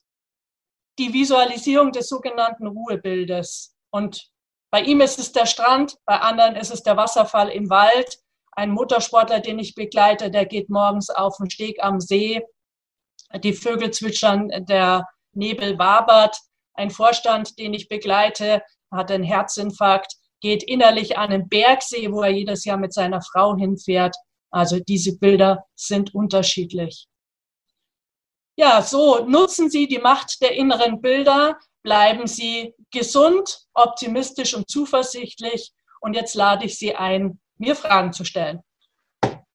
die 0.99 1.13
Visualisierung 1.13 1.91
des 1.91 2.09
sogenannten 2.09 2.67
Ruhebildes. 2.67 3.75
Und 3.89 4.29
bei 4.69 4.81
ihm 4.81 4.99
ist 5.01 5.17
es 5.17 5.31
der 5.31 5.45
Strand, 5.45 5.95
bei 6.05 6.19
anderen 6.19 6.55
ist 6.55 6.71
es 6.71 6.83
der 6.83 6.97
Wasserfall 6.97 7.49
im 7.49 7.69
Wald. 7.69 8.19
Ein 8.51 8.71
Motorsportler, 8.71 9.39
den 9.39 9.59
ich 9.59 9.75
begleite, 9.75 10.29
der 10.29 10.45
geht 10.45 10.69
morgens 10.69 11.09
auf 11.09 11.37
den 11.37 11.49
Steg 11.49 11.81
am 11.81 11.99
See 11.99 12.43
die 13.39 13.53
Vögel 13.53 13.91
zwitschern, 13.91 14.49
der 14.67 15.07
Nebel 15.33 15.77
wabert. 15.77 16.37
Ein 16.75 16.89
Vorstand, 16.89 17.57
den 17.59 17.73
ich 17.73 17.87
begleite, 17.87 18.61
hat 18.91 19.11
einen 19.11 19.23
Herzinfarkt, 19.23 20.13
geht 20.41 20.63
innerlich 20.63 21.17
an 21.17 21.31
einen 21.31 21.49
Bergsee, 21.49 22.11
wo 22.11 22.21
er 22.21 22.31
jedes 22.31 22.65
Jahr 22.65 22.77
mit 22.77 22.93
seiner 22.93 23.21
Frau 23.21 23.55
hinfährt. 23.55 24.15
Also 24.51 24.79
diese 24.79 25.17
Bilder 25.17 25.65
sind 25.75 26.13
unterschiedlich. 26.13 27.07
Ja, 28.55 28.83
so 28.83 29.25
nutzen 29.25 29.69
Sie 29.69 29.87
die 29.87 29.97
Macht 29.97 30.41
der 30.41 30.53
inneren 30.53 31.01
Bilder, 31.01 31.57
bleiben 31.81 32.27
Sie 32.27 32.75
gesund, 32.91 33.65
optimistisch 33.73 34.53
und 34.53 34.69
zuversichtlich. 34.69 35.71
Und 36.01 36.15
jetzt 36.15 36.35
lade 36.35 36.65
ich 36.65 36.77
Sie 36.77 36.95
ein, 36.95 37.39
mir 37.57 37.75
Fragen 37.75 38.13
zu 38.13 38.25
stellen. 38.25 38.61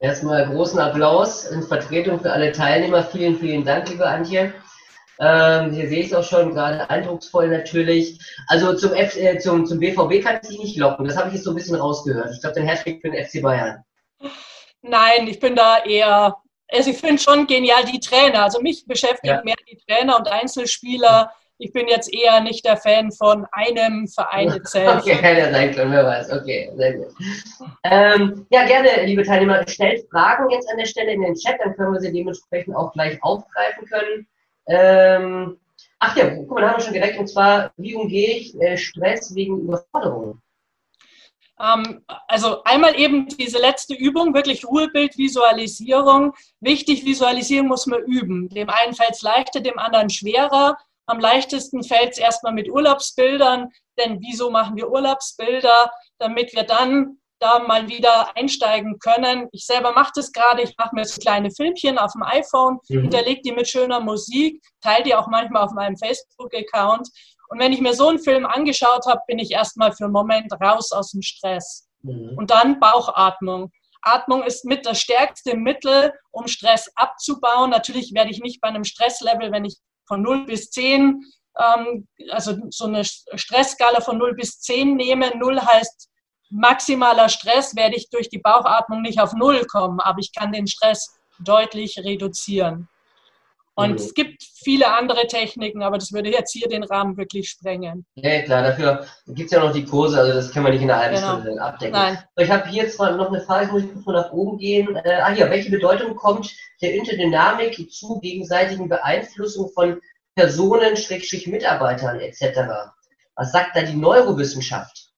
Erstmal 0.01 0.47
großen 0.47 0.79
Applaus 0.79 1.47
in 1.47 1.63
Vertretung 1.63 2.21
für 2.21 2.33
alle 2.33 2.53
Teilnehmer. 2.53 3.03
Vielen, 3.03 3.37
vielen 3.37 3.65
Dank, 3.65 3.89
liebe 3.89 4.07
Antje. 4.07 4.55
Ähm, 5.21 5.73
hier 5.73 5.89
sehe 5.89 6.01
ich 6.01 6.07
es 6.07 6.15
auch 6.15 6.23
schon, 6.23 6.55
gerade 6.55 6.89
eindrucksvoll 6.89 7.49
natürlich. 7.49 8.21
Also 8.47 8.75
zum, 8.75 8.93
F 8.93 9.17
äh, 9.17 9.39
zum, 9.39 9.67
zum 9.67 9.81
BVB 9.81 10.23
kann 10.23 10.39
ich 10.41 10.49
dich 10.49 10.59
nicht 10.61 10.77
locken. 10.77 11.07
Das 11.07 11.17
habe 11.17 11.29
ich 11.29 11.35
jetzt 11.35 11.45
so 11.45 11.51
ein 11.51 11.57
bisschen 11.57 11.75
rausgehört. 11.75 12.31
Ich 12.33 12.41
glaube, 12.41 12.55
den 12.55 12.69
Hashtag 12.69 13.01
für 13.01 13.11
den 13.11 13.27
FC 13.27 13.43
Bayern. 13.43 13.83
Nein, 14.83 15.27
ich 15.27 15.41
bin 15.41 15.57
da 15.57 15.83
eher, 15.83 16.37
also 16.69 16.91
ich 16.91 16.99
finde 16.99 17.21
schon 17.21 17.49
genial 17.49 17.85
die 17.85 17.99
Trainer. 17.99 18.45
Also 18.45 18.61
mich 18.61 18.87
beschäftigen 18.87 19.35
ja. 19.35 19.43
mehr 19.43 19.57
die 19.69 19.79
Trainer 19.79 20.17
und 20.17 20.29
Einzelspieler 20.29 21.33
ich 21.59 21.73
bin 21.73 21.89
jetzt 21.89 22.13
eher 22.13 22.41
nicht 22.41 22.65
der 22.65 22.77
Fan 22.77 23.11
von 23.11 23.47
einem 23.53 24.07
Verein 24.07 24.49
erzählt. 24.49 24.89
Okay, 25.01 25.17
kann 25.17 25.37
ja 25.37 25.51
sein 25.51 25.75
können, 25.75 25.93
wer 25.93 26.05
weiß. 26.05 26.33
Okay, 26.33 26.71
sehr 26.77 26.93
gut. 26.95 27.09
Ähm, 27.85 28.47
ja, 28.51 28.65
gerne, 28.67 29.05
liebe 29.05 29.25
Teilnehmer, 29.25 29.67
stellt 29.67 30.09
Fragen 30.11 30.51
jetzt 30.51 30.71
an 30.71 30.79
der 30.79 30.87
Stelle 30.87 31.13
in 31.13 31.23
den 31.23 31.35
Chat, 31.35 31.57
dann 31.63 31.75
können 31.75 31.93
wir 31.93 32.01
sie 32.01 32.13
dementsprechend 32.13 32.77
auch 32.77 32.93
gleich 32.93 33.23
aufgreifen 33.23 33.87
können. 33.87 34.27
Ähm, 34.69 35.59
ach 35.99 36.17
ja, 36.17 36.31
guck 36.31 36.51
mal, 36.51 36.61
da 36.61 36.69
haben 36.71 36.79
wir 36.79 36.85
schon 36.85 36.95
direkt, 36.95 37.19
und 37.19 37.27
zwar, 37.27 37.73
wie 37.77 37.95
umgehe 37.95 38.37
ich 38.37 38.61
äh, 38.61 38.77
Stress 38.77 39.35
wegen 39.35 39.61
Überforderung? 39.61 40.41
Ähm, 41.61 42.05
also 42.29 42.63
einmal 42.65 42.99
eben 42.99 43.27
diese 43.29 43.59
letzte 43.59 43.95
Übung, 43.95 44.35
wirklich 44.35 44.65
Ruhebildvisualisierung. 44.65 46.35
Wichtig, 46.61 47.05
visualisieren 47.05 47.67
muss 47.67 47.87
man 47.87 48.03
üben. 48.05 48.49
Dem 48.49 48.71
einen 48.71 48.95
fällt 48.95 49.13
es 49.13 49.23
leichter, 49.23 49.61
dem 49.61 49.79
anderen 49.79 50.11
schwerer. 50.11 50.77
Am 51.09 51.19
leichtesten 51.19 51.83
fällt 51.83 52.13
es 52.13 52.19
erstmal 52.19 52.53
mit 52.53 52.71
Urlaubsbildern, 52.71 53.69
denn 53.99 54.21
wieso 54.21 54.51
machen 54.51 54.77
wir 54.77 54.91
Urlaubsbilder? 54.91 55.91
Damit 56.19 56.55
wir 56.55 56.63
dann 56.65 57.19
da 57.41 57.61
mal 57.61 57.89
wieder 57.89 58.37
einsteigen 58.37 58.99
können. 58.99 59.49
Ich 59.53 59.65
selber 59.65 59.93
mache 59.93 60.11
das 60.17 60.33
gerade, 60.33 60.63
ich 60.63 60.75
mache 60.77 60.95
mir 60.95 61.05
so 61.05 61.21
kleine 61.21 61.53
Filmchen 61.53 61.97
auf 61.97 62.13
dem 62.13 62.25
iPhone, 62.25 62.79
mhm. 62.89 63.03
hinterlege 63.03 63.43
die 63.43 63.53
mit 63.53 63.69
schöner 63.69 64.01
Musik, 64.01 64.61
teile 64.83 65.05
die 65.05 65.15
auch 65.15 65.29
manchmal 65.29 65.63
auf 65.63 65.73
meinem 65.73 65.97
Facebook-Account 65.97 67.09
und 67.49 67.59
wenn 67.59 67.73
ich 67.73 67.81
mir 67.81 67.95
so 67.95 68.09
einen 68.09 68.19
Film 68.19 68.47
angeschaut 68.47 69.07
habe, 69.07 69.21
bin 69.27 69.39
ich 69.39 69.51
erstmal 69.51 69.93
für 69.93 70.05
einen 70.05 70.13
Moment 70.13 70.53
raus 70.61 70.93
aus 70.93 71.13
dem 71.13 71.23
Stress. 71.23 71.89
Mhm. 72.03 72.35
Und 72.37 72.51
dann 72.51 72.79
Bauchatmung. 72.79 73.73
Atmung 74.03 74.43
ist 74.43 74.65
mit 74.65 74.87
das 74.87 75.01
stärkste 75.01 75.57
Mittel, 75.57 76.13
um 76.31 76.47
Stress 76.47 76.91
abzubauen. 76.95 77.71
Natürlich 77.71 78.13
werde 78.15 78.31
ich 78.31 78.41
nicht 78.41 78.61
bei 78.61 78.69
einem 78.69 78.85
Stresslevel, 78.85 79.51
wenn 79.51 79.65
ich 79.65 79.79
von 80.09 80.23
0 80.23 80.47
bis 80.47 80.71
10, 80.71 81.23
ähm, 81.59 82.09
also 82.31 82.57
so 82.71 82.87
eine 82.87 83.05
Stressskala 83.05 84.01
von 84.01 84.19
0 84.19 84.35
bis 84.35 84.59
10 84.61 84.97
nehme. 84.97 85.37
0 85.37 85.61
heißt 85.61 86.09
maximaler 86.51 87.29
Stress, 87.29 87.77
werde 87.77 87.97
ich 87.97 88.09
durch 88.11 88.29
die 88.29 88.39
Bauchatmung 88.39 89.03
nicht 89.03 89.21
auf 89.21 89.35
0 89.35 89.67
kommen, 89.67 90.01
aber 90.01 90.19
ich 90.19 90.33
kann 90.35 90.53
den 90.53 90.67
Stress 90.67 91.19
deutlich 91.39 91.99
reduzieren. 91.99 92.89
Und 93.79 93.91
mhm. 93.91 93.97
es 93.97 94.13
gibt 94.13 94.43
viele 94.43 94.93
andere 94.93 95.29
Techniken, 95.29 95.85
aber 95.85 95.99
das 95.99 96.13
würde 96.13 96.31
jetzt 96.31 96.53
hier 96.53 96.67
den 96.67 96.83
Rahmen 96.83 97.17
wirklich 97.17 97.49
sprengen. 97.49 98.05
Ja, 98.17 98.43
klar, 98.43 98.65
dafür 98.65 99.07
gibt 99.29 99.47
es 99.47 99.51
ja 99.53 99.65
noch 99.65 99.73
die 99.73 99.85
Kurse, 99.85 100.19
also 100.19 100.33
das 100.33 100.51
kann 100.51 100.65
man 100.65 100.73
nicht 100.73 100.83
in 100.83 100.91
einer 100.91 101.01
halben 101.01 101.15
genau. 101.15 101.41
Stunde 101.41 101.63
abdecken. 101.63 101.93
Nein. 101.93 102.19
Ich 102.39 102.51
habe 102.51 102.69
hier 102.69 102.83
jetzt 102.83 102.99
noch 102.99 103.29
eine 103.29 103.41
Frage, 103.41 103.71
muss 103.71 103.85
ich 103.85 103.93
kurz 103.93 104.05
mal 104.05 104.15
nach 104.15 104.33
oben 104.33 104.59
gehen. 104.59 104.97
Äh, 104.97 105.21
ah 105.23 105.33
ja, 105.33 105.49
welche 105.49 105.71
Bedeutung 105.71 106.17
kommt 106.17 106.53
der 106.83 106.93
Interdynamik 106.93 107.89
zu 107.93 108.19
gegenseitigen 108.19 108.89
Beeinflussung 108.89 109.71
von 109.73 110.01
Personen, 110.35 110.97
Schrägstrich 110.97 111.47
Mitarbeitern 111.47 112.19
etc.? 112.19 112.59
Was 113.37 113.53
sagt 113.53 113.77
da 113.77 113.83
die 113.83 113.95
Neurowissenschaft? 113.95 115.13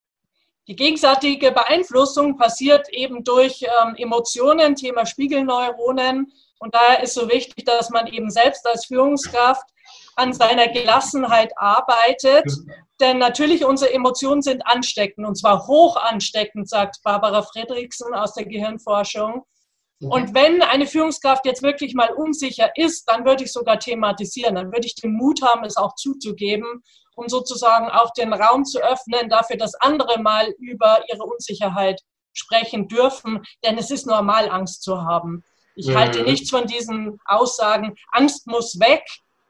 Die 0.69 0.77
gegenseitige 0.77 1.51
Beeinflussung 1.51 2.37
passiert 2.37 2.91
eben 2.91 3.25
durch 3.25 3.63
ähm, 3.63 3.95
Emotionen, 3.97 4.77
Thema 4.77 5.07
Spiegelneuronen, 5.07 6.31
und 6.61 6.75
daher 6.75 7.03
ist 7.03 7.15
so 7.15 7.29
wichtig, 7.29 7.65
dass 7.65 7.91
man 7.91 8.07
eben 8.07 8.31
selbst 8.31 8.67
als 8.67 8.85
Führungskraft 8.87 9.65
an 10.15 10.35
seiner 10.35 10.69
Gelassenheit 10.69 11.53
arbeitet. 11.57 12.45
Denn 13.01 13.17
natürlich 13.19 13.65
unsere 13.65 13.93
Emotionen 13.95 14.43
sind 14.43 14.67
ansteckend 14.67 15.27
und 15.27 15.37
zwar 15.37 15.67
hoch 15.67 15.97
ansteckend, 15.97 16.69
sagt 16.69 17.03
Barbara 17.03 17.43
Fredriksen 17.43 18.15
aus 18.15 18.35
der 18.35 18.45
Gehirnforschung. 18.45 19.45
Und 20.03 20.35
wenn 20.35 20.63
eine 20.63 20.87
Führungskraft 20.87 21.45
jetzt 21.45 21.63
wirklich 21.63 21.95
mal 21.95 22.11
unsicher 22.13 22.71
ist, 22.77 23.05
dann 23.07 23.25
würde 23.25 23.45
ich 23.45 23.53
sogar 23.53 23.79
thematisieren. 23.79 24.55
Dann 24.55 24.73
würde 24.73 24.87
ich 24.87 24.95
den 24.95 25.13
Mut 25.13 25.43
haben, 25.43 25.65
es 25.65 25.77
auch 25.77 25.95
zuzugeben, 25.95 26.83
um 27.17 27.29
sozusagen 27.29 27.91
auch 27.91 28.11
den 28.13 28.33
Raum 28.33 28.65
zu 28.65 28.81
öffnen 28.81 29.29
dafür, 29.29 29.57
dass 29.57 29.75
andere 29.75 30.19
mal 30.21 30.49
über 30.59 31.03
ihre 31.13 31.25
Unsicherheit 31.25 32.01
sprechen 32.33 32.89
dürfen. 32.89 33.43
Denn 33.65 33.77
es 33.77 33.91
ist 33.91 34.07
normal, 34.07 34.49
Angst 34.49 34.83
zu 34.83 35.03
haben. 35.03 35.43
Ich 35.75 35.89
mhm. 35.89 35.95
halte 35.95 36.23
nichts 36.23 36.51
von 36.51 36.67
diesen 36.67 37.19
Aussagen, 37.25 37.95
Angst 38.13 38.47
muss 38.47 38.79
weg, 38.81 39.05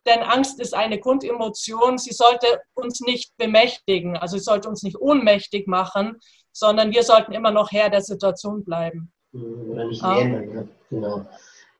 denn 0.06 0.22
Angst 0.22 0.60
ist 0.60 0.74
eine 0.74 0.98
Grundemotion. 0.98 1.98
Sie 1.98 2.12
sollte 2.12 2.46
uns 2.74 3.00
nicht 3.00 3.36
bemächtigen, 3.36 4.16
also 4.16 4.38
sie 4.38 4.44
sollte 4.44 4.68
uns 4.68 4.82
nicht 4.82 4.98
ohnmächtig 4.98 5.66
machen, 5.66 6.16
sondern 6.52 6.92
wir 6.92 7.02
sollten 7.02 7.32
immer 7.32 7.50
noch 7.50 7.70
Herr 7.70 7.90
der 7.90 8.02
Situation 8.02 8.64
bleiben. 8.64 9.12
Mhm, 9.32 9.70
oder 9.70 9.84
nicht 9.86 10.02
ja. 10.02 10.18
ändern, 10.18 10.68
genau. 10.88 11.26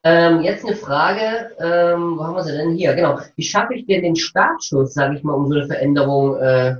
Ähm, 0.03 0.41
jetzt 0.41 0.65
eine 0.65 0.75
Frage, 0.75 1.51
ähm, 1.59 2.17
wo 2.17 2.23
haben 2.23 2.35
wir 2.35 2.43
sie 2.43 2.53
denn 2.53 2.75
hier? 2.75 2.95
Genau. 2.95 3.19
Wie 3.35 3.43
schaffe 3.43 3.75
ich 3.75 3.85
denn 3.85 4.01
den 4.01 4.15
Startschuss, 4.15 4.95
sage 4.95 5.15
ich 5.15 5.23
mal, 5.23 5.33
um 5.33 5.47
so 5.47 5.55
eine 5.55 5.67
Veränderung 5.67 6.37
äh, 6.37 6.77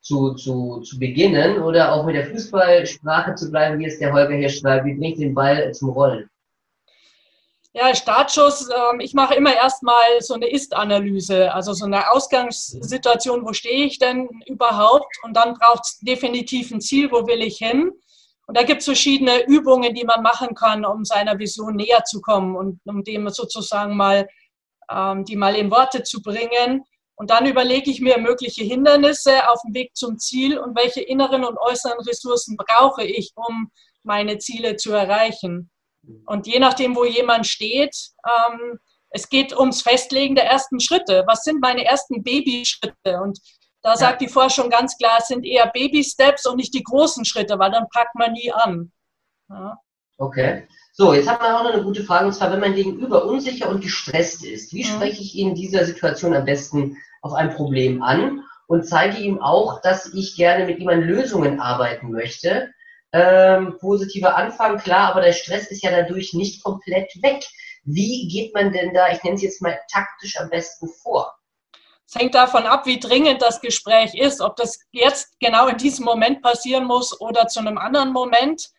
zu, 0.00 0.34
zu, 0.34 0.80
zu 0.80 0.98
beginnen? 0.98 1.62
Oder 1.62 1.92
auch 1.92 2.04
mit 2.04 2.16
der 2.16 2.26
Fußballsprache 2.26 3.36
zu 3.36 3.50
bleiben, 3.50 3.78
wie 3.78 3.86
es 3.86 4.00
der 4.00 4.12
Holger 4.12 4.34
hier 4.34 4.48
schreibt, 4.48 4.86
wie 4.86 4.94
bringe 4.94 5.12
ich 5.12 5.18
den 5.18 5.34
Ball 5.34 5.72
zum 5.72 5.90
Rollen? 5.90 6.28
Ja, 7.76 7.92
Startschuss, 7.92 8.68
ähm, 8.70 9.00
ich 9.00 9.14
mache 9.14 9.34
immer 9.34 9.52
erstmal 9.52 10.20
so 10.20 10.34
eine 10.34 10.48
Ist-Analyse, 10.48 11.52
also 11.52 11.72
so 11.72 11.86
eine 11.86 12.08
Ausgangssituation, 12.12 13.44
wo 13.44 13.52
stehe 13.52 13.84
ich 13.84 13.98
denn 13.98 14.28
überhaupt? 14.46 15.12
Und 15.24 15.36
dann 15.36 15.54
braucht 15.54 15.84
es 15.84 15.98
definitiv 15.98 16.70
ein 16.70 16.80
Ziel, 16.80 17.10
wo 17.10 17.26
will 17.26 17.42
ich 17.42 17.58
hin? 17.58 17.90
Und 18.46 18.56
da 18.56 18.62
gibt 18.62 18.78
es 18.80 18.84
verschiedene 18.84 19.44
Übungen, 19.46 19.92
die 19.92 20.04
man 20.04 20.22
machen 20.22 20.54
kann, 20.54 20.84
um 20.84 21.04
seiner 21.04 21.36
Vision 21.36 21.74
näher 21.74 22.04
zu 22.04 22.20
kommen 22.20 22.54
und 22.54 22.80
um 22.84 23.02
dem 23.02 23.28
sozusagen 23.30 23.96
mal, 23.96 24.28
ähm, 24.88 25.24
die 25.24 25.34
mal 25.34 25.56
in 25.56 25.72
Worte 25.72 26.04
zu 26.04 26.22
bringen. 26.22 26.84
Und 27.16 27.30
dann 27.30 27.44
überlege 27.44 27.90
ich 27.90 28.00
mir 28.00 28.18
mögliche 28.18 28.62
Hindernisse 28.62 29.50
auf 29.50 29.60
dem 29.62 29.74
Weg 29.74 29.96
zum 29.96 30.18
Ziel 30.20 30.58
und 30.58 30.76
welche 30.76 31.00
inneren 31.00 31.44
und 31.44 31.58
äußeren 31.58 31.98
Ressourcen 32.06 32.56
brauche 32.56 33.02
ich, 33.02 33.32
um 33.34 33.72
meine 34.04 34.38
Ziele 34.38 34.76
zu 34.76 34.92
erreichen. 34.92 35.72
Und 36.26 36.46
je 36.46 36.58
nachdem, 36.58 36.96
wo 36.96 37.04
jemand 37.04 37.46
steht, 37.46 37.96
ähm, 38.24 38.78
es 39.10 39.28
geht 39.28 39.56
ums 39.56 39.82
Festlegen 39.82 40.34
der 40.34 40.46
ersten 40.46 40.80
Schritte. 40.80 41.24
Was 41.26 41.44
sind 41.44 41.60
meine 41.60 41.84
ersten 41.84 42.22
Babyschritte? 42.22 43.20
Und 43.22 43.38
da 43.82 43.96
sagt 43.96 44.20
ja. 44.20 44.26
die 44.26 44.32
Forschung 44.32 44.70
ganz 44.70 44.96
klar, 44.98 45.18
es 45.20 45.28
sind 45.28 45.44
eher 45.44 45.66
Baby-Steps 45.66 46.46
und 46.46 46.56
nicht 46.56 46.74
die 46.74 46.82
großen 46.82 47.24
Schritte, 47.24 47.58
weil 47.58 47.70
dann 47.70 47.86
packt 47.92 48.14
man 48.16 48.32
nie 48.32 48.52
an. 48.52 48.90
Ja. 49.48 49.78
Okay. 50.18 50.66
So, 50.92 51.12
jetzt 51.12 51.28
haben 51.28 51.42
wir 51.42 51.58
auch 51.58 51.64
noch 51.64 51.72
eine 51.72 51.82
gute 51.82 52.04
Frage, 52.04 52.26
und 52.26 52.32
zwar, 52.32 52.52
wenn 52.52 52.60
mein 52.60 52.74
Gegenüber 52.74 53.24
unsicher 53.24 53.68
und 53.68 53.82
gestresst 53.82 54.44
ist, 54.44 54.72
wie 54.72 54.84
mhm. 54.84 54.88
spreche 54.88 55.22
ich 55.22 55.34
ihn 55.34 55.50
in 55.50 55.54
dieser 55.54 55.84
Situation 55.84 56.34
am 56.34 56.44
besten 56.44 56.96
auf 57.20 57.32
ein 57.34 57.54
Problem 57.54 58.02
an 58.02 58.42
und 58.66 58.86
zeige 58.86 59.18
ihm 59.18 59.40
auch, 59.40 59.80
dass 59.82 60.12
ich 60.14 60.36
gerne 60.36 60.66
mit 60.66 60.78
ihm 60.78 60.88
an 60.88 61.02
Lösungen 61.02 61.60
arbeiten 61.60 62.10
möchte, 62.10 62.72
ähm, 63.14 63.78
positiver 63.78 64.36
Anfang, 64.36 64.76
klar, 64.78 65.12
aber 65.12 65.20
der 65.20 65.32
Stress 65.32 65.70
ist 65.70 65.84
ja 65.84 65.92
dadurch 65.92 66.34
nicht 66.34 66.64
komplett 66.64 67.10
weg. 67.22 67.44
Wie 67.84 68.26
geht 68.26 68.52
man 68.54 68.72
denn 68.72 68.92
da, 68.92 69.12
ich 69.12 69.22
nenne 69.22 69.36
es 69.36 69.42
jetzt 69.42 69.62
mal 69.62 69.78
taktisch 69.90 70.36
am 70.40 70.50
besten 70.50 70.88
vor? 70.88 71.32
Es 72.06 72.16
hängt 72.16 72.34
davon 72.34 72.66
ab, 72.66 72.86
wie 72.86 72.98
dringend 72.98 73.40
das 73.40 73.60
Gespräch 73.60 74.14
ist, 74.14 74.40
ob 74.40 74.56
das 74.56 74.80
jetzt 74.90 75.38
genau 75.38 75.68
in 75.68 75.76
diesem 75.76 76.04
Moment 76.04 76.42
passieren 76.42 76.86
muss 76.86 77.18
oder 77.20 77.46
zu 77.46 77.60
einem 77.60 77.78
anderen 77.78 78.12
Moment. 78.12 78.70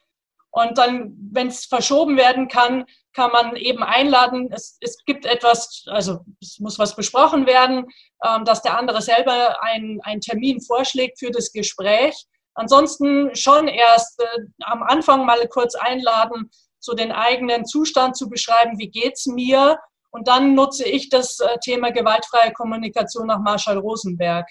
Und 0.52 0.78
dann, 0.78 1.15
wenn 1.32 1.48
es 1.48 1.65
verschoben 1.65 2.17
werden 2.17 2.50
kann, 2.50 2.86
kann 3.13 3.32
man 3.32 3.56
eben 3.56 3.84
einladen, 3.84 4.50
es, 4.52 4.78
es 4.82 5.04
gibt 5.06 5.26
etwas, 5.26 5.86
also 5.88 6.19
es 6.41 6.60
muss 6.60 6.78
was 6.78 6.95
besprochen 6.95 7.45
werden, 7.45 7.88
ähm, 8.26 8.43
dass 8.43 8.62
der 8.62 8.78
andere 8.78 9.02
selber 9.02 9.62
einen 9.63 10.02
Termin 10.21 10.60
vorschlägt 10.62 11.19
für 11.19 11.32
das 11.32 11.54
Gespräch. 11.54 12.26
Ansonsten 12.56 13.36
schon 13.36 13.68
erst 13.68 14.22
äh, 14.22 14.46
am 14.63 14.82
Anfang 14.82 15.26
mal 15.26 15.48
kurz 15.48 15.76
einladen, 15.76 16.50
so 16.80 16.94
den 16.94 17.12
eigenen 17.12 17.65
Zustand 17.65 18.15
zu 18.15 18.30
beschreiben, 18.30 18.80
wie 18.80 18.89
geht's 18.89 19.26
mir? 19.26 19.78
Und 20.10 20.28
dann 20.28 20.56
nutze 20.56 20.86
ich 20.86 21.10
das 21.10 21.39
äh, 21.39 21.58
Thema 21.60 21.91
gewaltfreie 21.91 22.54
Kommunikation 22.54 23.28
nach 23.28 23.39
Marshall 23.39 23.78
Rosenberg. 23.78 24.48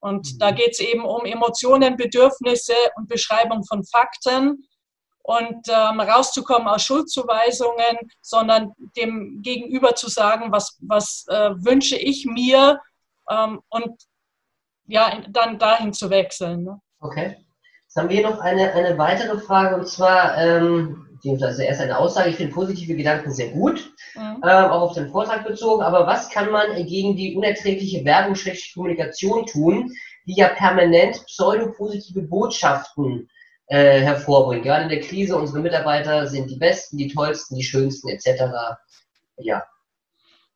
Und 0.00 0.34
mhm. 0.34 0.38
da 0.38 0.50
geht's 0.52 0.78
eben 0.78 1.04
um 1.04 1.24
Emotionen, 1.24 1.96
Bedürfnisse 1.96 2.74
und 2.96 3.08
Beschreibung 3.08 3.64
von 3.64 3.84
Fakten 3.84 4.64
und 5.22 5.68
ähm, 5.68 6.00
rauszukommen 6.00 6.68
aus 6.68 6.84
Schuldzuweisungen, 6.84 7.98
sondern 8.22 8.72
dem 8.96 9.42
Gegenüber 9.42 9.94
zu 9.94 10.08
sagen, 10.08 10.52
was, 10.52 10.78
was 10.80 11.26
äh, 11.28 11.50
wünsche 11.56 11.96
ich 11.96 12.24
mir 12.24 12.80
ähm, 13.28 13.60
und 13.68 13.90
ja, 14.86 15.20
dann 15.28 15.58
dahin 15.58 15.92
zu 15.92 16.08
wechseln. 16.08 16.62
Ne? 16.62 16.80
Okay. 17.00 17.44
Haben 17.98 18.08
wir 18.10 18.16
hier 18.16 18.30
noch 18.30 18.38
eine, 18.38 18.72
eine 18.72 18.96
weitere 18.96 19.38
Frage 19.38 19.74
und 19.74 19.88
zwar, 19.88 20.38
ähm, 20.38 21.08
beziehungsweise 21.14 21.64
erst 21.64 21.80
eine 21.80 21.98
Aussage, 21.98 22.30
ich 22.30 22.36
finde 22.36 22.54
positive 22.54 22.94
Gedanken 22.94 23.32
sehr 23.32 23.48
gut, 23.48 23.90
mhm. 24.14 24.42
ähm, 24.44 24.66
auch 24.66 24.82
auf 24.82 24.94
den 24.94 25.10
Vortrag 25.10 25.44
bezogen, 25.44 25.82
aber 25.82 26.06
was 26.06 26.30
kann 26.30 26.50
man 26.52 26.76
gegen 26.86 27.16
die 27.16 27.34
unerträgliche 27.34 28.04
Werbung, 28.04 28.36
Kommunikation 28.72 29.46
tun, 29.46 29.92
die 30.26 30.36
ja 30.36 30.48
permanent 30.48 31.24
pseudopositive 31.26 32.22
Botschaften 32.22 33.28
äh, 33.66 34.00
hervorbringt? 34.00 34.62
Gerade 34.62 34.84
in 34.84 34.90
der 34.90 35.00
Krise, 35.00 35.36
unsere 35.36 35.58
Mitarbeiter 35.58 36.28
sind 36.28 36.50
die 36.50 36.58
Besten, 36.58 36.98
die 36.98 37.12
Tollsten, 37.12 37.56
die 37.56 37.64
Schönsten 37.64 38.10
etc. 38.10 38.44
Ja. 39.38 39.64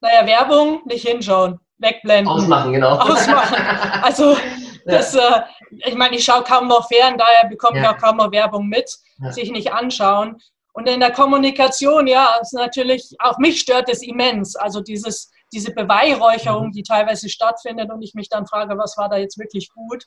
Naja, 0.01 0.27
Werbung, 0.27 0.83
nicht 0.85 1.09
hinschauen, 1.09 1.59
wegblenden. 1.79 2.29
Ausmachen, 2.29 2.73
genau. 2.73 2.99
Ausmachen. 2.99 3.57
Also 4.03 4.37
das, 4.85 5.15
äh, 5.15 5.43
ich 5.87 5.95
meine, 5.95 6.17
ich 6.17 6.25
schaue 6.25 6.43
kaum 6.43 6.69
noch 6.69 6.89
fern, 6.89 7.17
daher 7.19 7.49
bekomme 7.49 7.81
ich 7.81 7.87
auch 7.87 7.99
kaum 7.99 8.17
noch 8.17 8.33
Werbung 8.33 8.69
mit, 8.69 8.91
sich 9.31 9.51
nicht 9.51 9.73
anschauen. 9.73 10.41
Und 10.75 10.89
in 10.89 11.01
der 11.01 11.13
Kommunikation, 11.13 12.07
ja, 12.07 12.37
ist 12.41 12.55
natürlich, 12.55 13.15
auch 13.19 13.39
mich 13.39 13.61
stört 13.61 13.89
es 13.91 14.03
immens. 14.03 14.57
Also 14.57 14.81
dieses 14.81 15.31
diese 15.53 15.73
Beweihräucherung, 15.73 16.73
die 16.73 16.83
teilweise 16.83 17.29
stattfindet 17.29 17.91
und 17.93 18.03
ich 18.03 18.15
mich 18.15 18.29
dann 18.29 18.47
frage, 18.47 18.79
was 18.79 18.97
war 18.97 19.09
da 19.09 19.17
jetzt 19.17 19.39
wirklich 19.39 19.71
gut. 19.71 20.07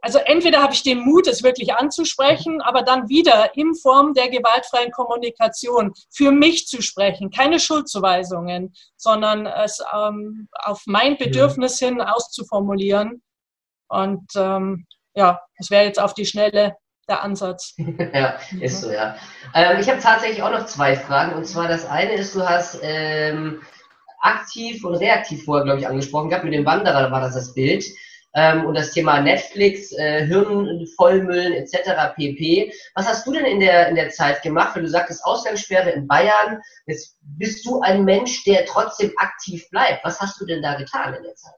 Also 0.00 0.18
entweder 0.18 0.62
habe 0.62 0.72
ich 0.72 0.82
den 0.82 1.00
Mut, 1.00 1.26
es 1.26 1.42
wirklich 1.42 1.74
anzusprechen, 1.74 2.60
aber 2.60 2.82
dann 2.82 3.08
wieder 3.08 3.56
in 3.56 3.74
Form 3.74 4.14
der 4.14 4.28
gewaltfreien 4.28 4.92
Kommunikation 4.92 5.92
für 6.10 6.30
mich 6.30 6.68
zu 6.68 6.80
sprechen, 6.80 7.30
keine 7.30 7.58
Schuldzuweisungen, 7.58 8.72
sondern 8.96 9.46
es 9.46 9.82
ähm, 9.92 10.48
auf 10.52 10.82
mein 10.86 11.16
Bedürfnis 11.16 11.78
hin 11.78 12.00
auszuformulieren. 12.00 13.22
Und 13.88 14.30
ähm, 14.36 14.86
ja, 15.14 15.40
das 15.58 15.70
wäre 15.70 15.84
jetzt 15.84 16.00
auf 16.00 16.14
die 16.14 16.26
Schnelle 16.26 16.76
der 17.08 17.22
Ansatz. 17.22 17.74
ja, 18.12 18.38
ist 18.60 18.82
so, 18.82 18.90
ja. 18.90 19.16
Ähm, 19.54 19.78
ich 19.80 19.88
habe 19.88 20.00
tatsächlich 20.00 20.42
auch 20.42 20.50
noch 20.50 20.66
zwei 20.66 20.96
Fragen. 20.96 21.34
Und 21.34 21.46
zwar 21.46 21.68
das 21.68 21.86
eine 21.86 22.12
ist, 22.12 22.34
du 22.34 22.46
hast 22.46 22.80
ähm, 22.82 23.62
aktiv 24.20 24.84
und 24.84 24.96
reaktiv 24.96 25.44
vorher, 25.44 25.64
glaube 25.64 25.80
ich, 25.80 25.86
angesprochen 25.86 26.28
gehabt. 26.28 26.44
Mit 26.44 26.54
dem 26.54 26.66
Wanderer 26.66 27.10
war 27.10 27.20
das 27.20 27.34
das 27.34 27.54
Bild. 27.54 27.84
Ähm, 28.34 28.66
und 28.66 28.74
das 28.74 28.90
Thema 28.90 29.22
Netflix, 29.22 29.92
äh, 29.92 30.26
Hirn 30.26 30.86
vollmüllen 30.96 31.54
etc. 31.54 32.14
pp. 32.14 32.70
Was 32.94 33.08
hast 33.08 33.26
du 33.26 33.32
denn 33.32 33.46
in 33.46 33.60
der, 33.60 33.88
in 33.88 33.94
der 33.94 34.10
Zeit 34.10 34.42
gemacht? 34.42 34.76
Weil 34.76 34.82
du 34.82 34.90
sagtest 34.90 35.24
Ausgangssperre 35.24 35.90
in 35.90 36.06
Bayern. 36.06 36.60
Jetzt 36.86 37.16
bist 37.22 37.64
du 37.64 37.80
ein 37.80 38.04
Mensch, 38.04 38.44
der 38.44 38.66
trotzdem 38.66 39.12
aktiv 39.16 39.64
bleibt. 39.70 40.04
Was 40.04 40.20
hast 40.20 40.38
du 40.38 40.44
denn 40.44 40.60
da 40.60 40.74
getan 40.74 41.14
in 41.14 41.22
der 41.22 41.34
Zeit? 41.34 41.54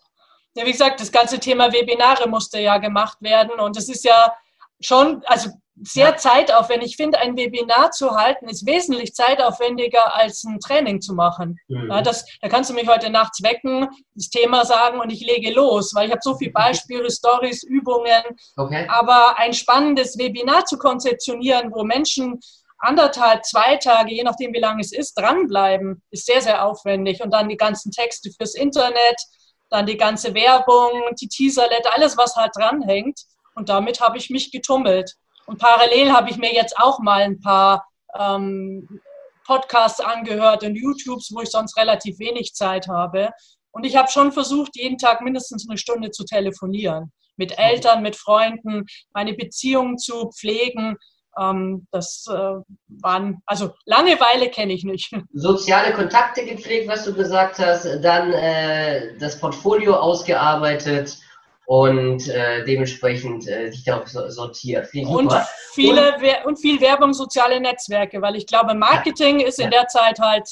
Ja, 0.59 0.67
wie 0.67 0.73
gesagt, 0.73 1.01
das 1.01 1.13
ganze 1.13 1.39
Thema 1.39 1.73
Webinare 1.73 2.29
musste 2.29 2.59
ja 2.59 2.79
gemacht 2.79 3.19
werden. 3.21 3.61
Und 3.61 3.77
es 3.77 3.89
ist 3.89 4.05
ja 4.05 4.35
schon, 4.81 5.23
also 5.27 5.51
sehr 5.81 6.09
ja. 6.09 6.17
zeitaufwendig. 6.17 6.91
Ich 6.91 6.97
finde, 6.97 7.21
ein 7.21 7.37
Webinar 7.37 7.93
zu 7.93 8.11
halten 8.17 8.49
ist 8.49 8.67
wesentlich 8.67 9.15
zeitaufwendiger 9.15 10.17
als 10.17 10.43
ein 10.43 10.59
Training 10.59 11.01
zu 11.01 11.15
machen. 11.15 11.61
Mhm. 11.69 11.89
Ja, 11.93 12.03
das, 12.03 12.27
da 12.41 12.49
kannst 12.49 12.71
du 12.71 12.75
mich 12.75 12.89
heute 12.89 13.09
nachts 13.09 13.41
wecken, 13.41 13.87
das 14.15 14.31
Thema 14.31 14.65
sagen 14.65 14.99
und 14.99 15.11
ich 15.13 15.21
lege 15.21 15.53
los, 15.53 15.95
weil 15.95 16.07
ich 16.07 16.11
habe 16.11 16.23
so 16.25 16.37
viele 16.37 16.51
Beispiele, 16.51 17.09
Stories, 17.09 17.63
Übungen. 17.63 18.25
Okay. 18.57 18.85
Aber 18.89 19.39
ein 19.39 19.55
spannendes 19.55 20.19
Webinar 20.19 20.65
zu 20.65 20.77
konzeptionieren, 20.77 21.71
wo 21.73 21.85
Menschen 21.85 22.41
anderthalb, 22.79 23.45
zwei 23.45 23.77
Tage, 23.77 24.13
je 24.13 24.25
nachdem 24.25 24.53
wie 24.53 24.61
lange 24.61 24.81
es 24.81 24.93
ist, 24.93 25.15
dranbleiben, 25.15 26.03
ist 26.11 26.27
sehr, 26.27 26.41
sehr 26.41 26.65
aufwendig. 26.65 27.23
Und 27.23 27.33
dann 27.33 27.49
die 27.49 27.57
ganzen 27.57 27.93
Texte 27.93 28.31
fürs 28.37 28.57
Internet, 28.57 29.23
dann 29.71 29.87
die 29.87 29.97
ganze 29.97 30.35
Werbung, 30.35 31.15
die 31.21 31.29
Teaserletter, 31.29 31.95
alles, 31.95 32.17
was 32.17 32.37
halt 32.37 32.53
dranhängt. 32.57 33.21
Und 33.55 33.69
damit 33.69 34.01
habe 34.01 34.19
ich 34.19 34.31
mich 34.31 34.51
getummelt. 34.51 35.15
Und 35.47 35.59
parallel 35.59 36.13
habe 36.13 36.31
ich 36.31 36.37
mir 36.37 36.53
jetzt 36.53 36.79
auch 36.79 36.99
mal 37.01 37.23
ein 37.23 37.41
paar 37.41 37.87
ähm, 38.19 39.01
Podcasts 39.47 40.01
angehört 40.01 40.63
und 40.63 40.75
YouTubes, 40.75 41.31
wo 41.35 41.41
ich 41.41 41.51
sonst 41.51 41.77
relativ 41.77 42.19
wenig 42.19 42.55
Zeit 42.55 42.87
habe. 42.87 43.31
Und 43.71 43.85
ich 43.85 43.97
habe 43.97 44.11
schon 44.11 44.33
versucht, 44.33 44.77
jeden 44.77 44.99
Tag 44.99 45.23
mindestens 45.23 45.69
eine 45.69 45.79
Stunde 45.79 46.11
zu 46.11 46.25
telefonieren. 46.25 47.13
Mit 47.37 47.59
Eltern, 47.59 48.03
mit 48.03 48.17
Freunden, 48.17 48.85
meine 49.15 49.35
Beziehungen 49.35 49.97
zu 49.99 50.31
pflegen. 50.31 50.97
Ähm, 51.39 51.87
das 51.91 52.27
äh, 52.29 52.55
waren, 53.03 53.43
also 53.47 53.75
Langeweile 53.85 54.51
kenne 54.51 54.73
ich 54.73 54.85
nicht. 54.85 55.13
Soziale 55.33 55.93
Kontakte 55.93 56.45
gepflegt, 56.45 56.89
was 56.89 57.05
du 57.05 57.15
gesagt 57.15 57.59
hast, 57.59 57.87
dann 58.03 58.33
äh, 58.33 59.17
das 59.19 59.39
Portfolio 59.39 59.95
ausgearbeitet 59.95 61.19
und 61.67 62.27
äh, 62.29 62.65
dementsprechend 62.65 63.47
äh, 63.47 63.71
sich 63.71 63.85
darauf 63.85 64.09
sortiert. 64.09 64.89
Und 64.95 65.33
viele 65.75 66.15
und, 66.15 66.47
und, 66.47 66.57
viel 66.59 66.81
Werbung, 66.81 67.13
soziale 67.13 67.61
Netzwerke, 67.61 68.23
weil 68.23 68.37
ich 68.37 68.47
glaube, 68.47 68.75
Marketing 68.75 69.41
ja, 69.41 69.49
ist 69.49 69.59
in 69.59 69.71
ja. 69.71 69.81
der 69.81 69.87
Zeit 69.89 70.19
halt 70.19 70.49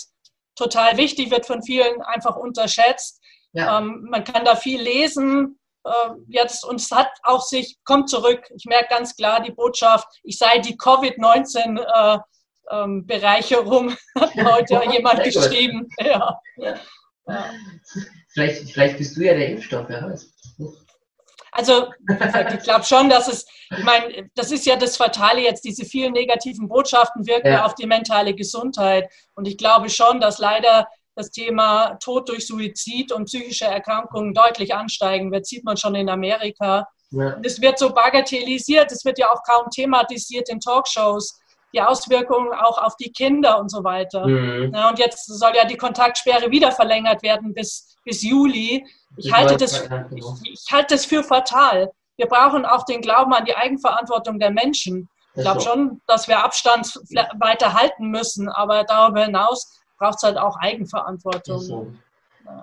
total 0.57 0.99
wichtig, 0.99 1.31
wird 1.31 1.47
von 1.47 1.63
vielen 1.63 2.03
einfach 2.03 2.37
unterschätzt. 2.37 3.21
Ja. 3.53 3.79
Ähm, 3.79 4.07
man 4.11 4.25
kann 4.25 4.45
da 4.45 4.57
viel 4.57 4.81
lesen. 4.81 5.59
Äh, 5.87 6.11
jetzt, 6.29 6.65
und 6.65 6.81
es 6.81 6.91
hat 6.91 7.09
auch 7.23 7.43
sich, 7.43 7.79
kommt 7.85 8.11
zurück. 8.11 8.43
Ich 8.57 8.65
merke 8.65 8.89
ganz 8.91 9.15
klar 9.15 9.41
die 9.41 9.53
Botschaft, 9.53 10.09
ich 10.25 10.37
sei 10.37 10.59
die 10.59 10.77
Covid-19 10.77 11.79
äh, 11.79 12.19
ähm, 12.71 13.07
hat 14.19 14.35
heute 14.37 14.91
jemand 14.91 15.23
geschrieben. 15.23 15.89
Ja. 15.99 16.41
Vielleicht, 18.29 18.71
vielleicht 18.71 18.99
bist 18.99 19.17
du 19.17 19.23
ja 19.23 19.35
der 19.35 19.51
Impfstoff, 19.51 19.87
wer 19.89 20.11
weiß. 20.11 20.33
Also 21.53 21.91
ich 22.55 22.63
glaube 22.65 22.85
schon, 22.85 23.09
dass 23.09 23.29
es, 23.29 23.47
ich 23.71 23.83
meine, 23.83 24.29
das 24.35 24.53
ist 24.53 24.67
ja 24.67 24.77
das 24.77 24.97
Fatale 24.97 25.41
jetzt, 25.41 25.65
diese 25.65 25.85
vielen 25.87 26.13
negativen 26.13 26.69
Botschaften 26.69 27.27
wirken 27.27 27.49
ja. 27.49 27.65
auf 27.65 27.75
die 27.75 27.87
mentale 27.87 28.35
Gesundheit. 28.35 29.11
Und 29.35 29.49
ich 29.49 29.57
glaube 29.57 29.89
schon, 29.89 30.21
dass 30.21 30.39
leider 30.39 30.87
das 31.17 31.31
Thema 31.31 31.97
Tod 32.01 32.29
durch 32.29 32.47
Suizid 32.47 33.11
und 33.11 33.25
psychische 33.25 33.65
Erkrankungen 33.65 34.35
deutlich 34.35 34.75
ansteigen 34.75 35.33
wird. 35.33 35.47
Sieht 35.47 35.65
man 35.65 35.77
schon 35.77 35.95
in 35.95 36.09
Amerika. 36.09 36.87
Ja. 37.11 37.37
Es 37.43 37.61
wird 37.61 37.79
so 37.79 37.93
bagatellisiert, 37.93 38.93
es 38.93 39.05
wird 39.05 39.19
ja 39.19 39.31
auch 39.31 39.43
kaum 39.43 39.71
thematisiert 39.71 40.49
in 40.49 40.61
Talkshows 40.61 41.41
die 41.77 41.83
Auswirkungen 41.83 42.53
auch 42.55 42.79
auf 42.79 42.97
die 42.97 43.13
Kinder 43.13 43.59
und 43.59 43.71
so 43.71 43.85
weiter. 43.85 44.27
Mhm. 44.27 44.73
Ja, 44.75 44.89
und 44.89 44.99
jetzt 44.99 45.27
soll 45.27 45.53
ja 45.55 45.67
die 45.67 45.77
Kontaktsperre 45.77 46.51
wieder 46.51 46.73
verlängert 46.73 47.23
werden 47.23 47.53
bis, 47.53 47.97
bis 48.05 48.23
Juli. 48.23 48.87
Ich, 49.17 49.33
halte 49.33 49.57
das, 49.57 49.83
ich, 50.15 50.25
ich 50.45 50.73
halte 50.73 50.95
das 50.95 51.05
für 51.05 51.23
fatal. 51.23 51.91
Wir 52.17 52.27
brauchen 52.27 52.65
auch 52.65 52.85
den 52.85 53.03
Glauben 53.03 53.35
an 53.35 53.45
die 53.45 53.55
Eigenverantwortung 53.55 54.39
der 54.39 54.51
Menschen. 54.51 55.09
Ich 55.35 55.43
glaube 55.43 55.61
schon, 55.61 56.01
dass 56.07 56.29
wir 56.29 56.43
Abstand 56.43 56.95
weiter 57.39 57.75
halten 57.75 58.09
müssen, 58.09 58.49
aber 58.49 58.85
darüber 58.85 59.25
hinaus 59.25 59.83
braucht 59.99 60.17
es 60.17 60.23
halt 60.23 60.39
auch 60.39 60.57
Eigenverantwortung. 60.59 61.59
So. 61.59 61.93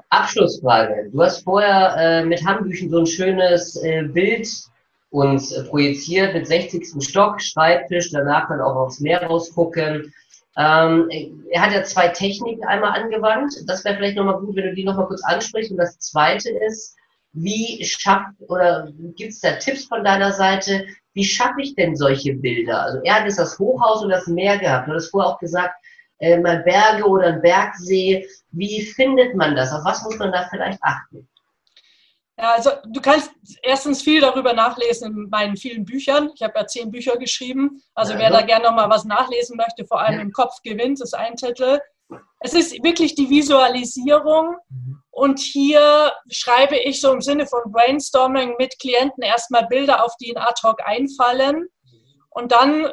Abschlussfrage. 0.09 1.09
Du 1.11 1.21
hast 1.21 1.43
vorher 1.43 1.95
äh, 1.97 2.25
mit 2.25 2.45
Handbüchen 2.45 2.89
so 2.89 2.99
ein 2.99 3.05
schönes 3.05 3.75
äh, 3.83 4.03
Bild 4.03 4.47
uns 5.09 5.51
äh, 5.51 5.63
projiziert 5.63 6.33
mit 6.33 6.47
60. 6.47 7.03
Stock, 7.03 7.41
Schreibtisch, 7.41 8.11
danach 8.11 8.47
dann 8.47 8.61
auch 8.61 8.75
aufs 8.75 8.99
Meer 8.99 9.23
rausgucken. 9.23 10.13
Ähm, 10.57 11.09
er 11.51 11.61
hat 11.61 11.73
ja 11.73 11.83
zwei 11.83 12.09
Techniken 12.09 12.63
einmal 12.65 12.99
angewandt. 12.99 13.53
Das 13.67 13.83
wäre 13.85 13.95
vielleicht 13.95 14.17
nochmal 14.17 14.39
gut, 14.39 14.55
wenn 14.55 14.65
du 14.65 14.73
die 14.73 14.83
nochmal 14.83 15.07
kurz 15.07 15.23
ansprichst. 15.23 15.71
Und 15.71 15.77
das 15.77 15.99
zweite 15.99 16.49
ist, 16.49 16.95
wie 17.33 17.83
schafft 17.83 18.33
oder 18.47 18.87
gibt 19.15 19.33
es 19.33 19.39
da 19.39 19.53
Tipps 19.53 19.85
von 19.85 20.03
deiner 20.03 20.31
Seite? 20.31 20.85
Wie 21.13 21.25
schaffe 21.25 21.61
ich 21.61 21.75
denn 21.75 21.95
solche 21.95 22.33
Bilder? 22.33 22.83
Also 22.83 22.99
er 23.03 23.15
hat 23.15 23.25
jetzt 23.25 23.39
das 23.39 23.57
Hochhaus 23.57 24.03
und 24.03 24.09
das 24.09 24.27
Meer 24.27 24.57
gehabt. 24.59 24.87
Du 24.87 24.93
hast 24.93 25.09
vorher 25.09 25.31
auch 25.31 25.39
gesagt, 25.39 25.73
äh, 26.23 26.39
mal 26.39 26.63
Berge 26.63 27.05
oder 27.05 27.27
ein 27.27 27.41
Bergsee. 27.41 28.27
Wie 28.51 28.81
findet 28.81 29.35
man 29.35 29.55
das? 29.55 29.73
Auf 29.73 29.83
was 29.83 30.03
muss 30.03 30.17
man 30.17 30.31
da 30.31 30.47
vielleicht 30.49 30.79
achten? 30.81 31.27
Ja, 32.37 32.53
also 32.53 32.71
du 32.87 33.01
kannst 33.01 33.31
erstens 33.61 34.01
viel 34.01 34.21
darüber 34.21 34.53
nachlesen 34.53 35.11
in 35.11 35.29
meinen 35.29 35.55
vielen 35.57 35.85
Büchern. 35.85 36.31
Ich 36.33 36.41
habe 36.41 36.53
ja 36.57 36.65
zehn 36.65 36.89
Bücher 36.91 37.17
geschrieben. 37.17 37.83
Also 37.93 38.13
ja, 38.13 38.19
wer 38.19 38.29
da 38.31 38.41
gerne 38.41 38.65
noch 38.65 38.73
mal 38.73 38.89
was 38.89 39.03
nachlesen 39.03 39.57
möchte, 39.57 39.85
vor 39.85 39.99
allem 39.99 40.15
ja. 40.15 40.21
im 40.21 40.31
Kopf 40.31 40.61
gewinnt, 40.63 41.01
ist 41.01 41.13
ein 41.13 41.35
Titel. 41.35 41.79
Es 42.39 42.53
ist 42.53 42.71
wirklich 42.83 43.15
die 43.15 43.29
Visualisierung. 43.29 44.55
Mhm. 44.69 45.03
Und 45.11 45.39
hier 45.39 46.11
schreibe 46.31 46.77
ich 46.77 47.01
so 47.01 47.11
im 47.11 47.21
Sinne 47.21 47.45
von 47.45 47.71
Brainstorming 47.71 48.55
mit 48.57 48.79
Klienten 48.79 49.23
erstmal 49.23 49.67
Bilder, 49.67 50.03
auf 50.03 50.15
die 50.19 50.29
in 50.29 50.37
ad 50.37 50.59
hoc 50.63 50.79
einfallen. 50.85 51.67
Und 52.31 52.51
dann 52.51 52.91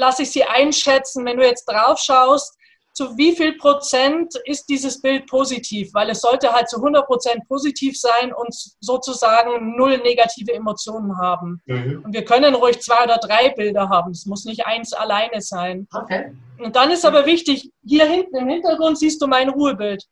lasse 0.00 0.22
ich 0.22 0.32
sie 0.32 0.44
einschätzen, 0.44 1.24
wenn 1.24 1.36
du 1.36 1.46
jetzt 1.46 1.66
drauf 1.66 1.98
schaust, 1.98 2.56
zu 2.92 3.16
wie 3.16 3.36
viel 3.36 3.56
Prozent 3.56 4.34
ist 4.44 4.68
dieses 4.68 5.00
Bild 5.00 5.26
positiv? 5.26 5.90
Weil 5.94 6.10
es 6.10 6.20
sollte 6.20 6.52
halt 6.52 6.68
zu 6.68 6.78
100 6.78 7.06
Prozent 7.06 7.46
positiv 7.46 7.98
sein 7.98 8.32
und 8.32 8.52
sozusagen 8.80 9.76
null 9.76 9.98
negative 9.98 10.52
Emotionen 10.52 11.16
haben. 11.18 11.62
Mhm. 11.66 12.02
Und 12.04 12.12
wir 12.12 12.24
können 12.24 12.54
ruhig 12.54 12.80
zwei 12.80 13.04
oder 13.04 13.18
drei 13.18 13.50
Bilder 13.50 13.88
haben. 13.88 14.10
Es 14.10 14.26
muss 14.26 14.44
nicht 14.44 14.66
eins 14.66 14.92
alleine 14.92 15.40
sein. 15.40 15.86
Okay. 15.94 16.32
Und 16.58 16.74
dann 16.74 16.90
ist 16.90 17.04
aber 17.06 17.26
wichtig, 17.26 17.70
hier 17.84 18.06
hinten 18.06 18.36
im 18.36 18.48
Hintergrund 18.48 18.98
siehst 18.98 19.22
du 19.22 19.28
mein 19.28 19.50
Ruhebild. 19.50 20.04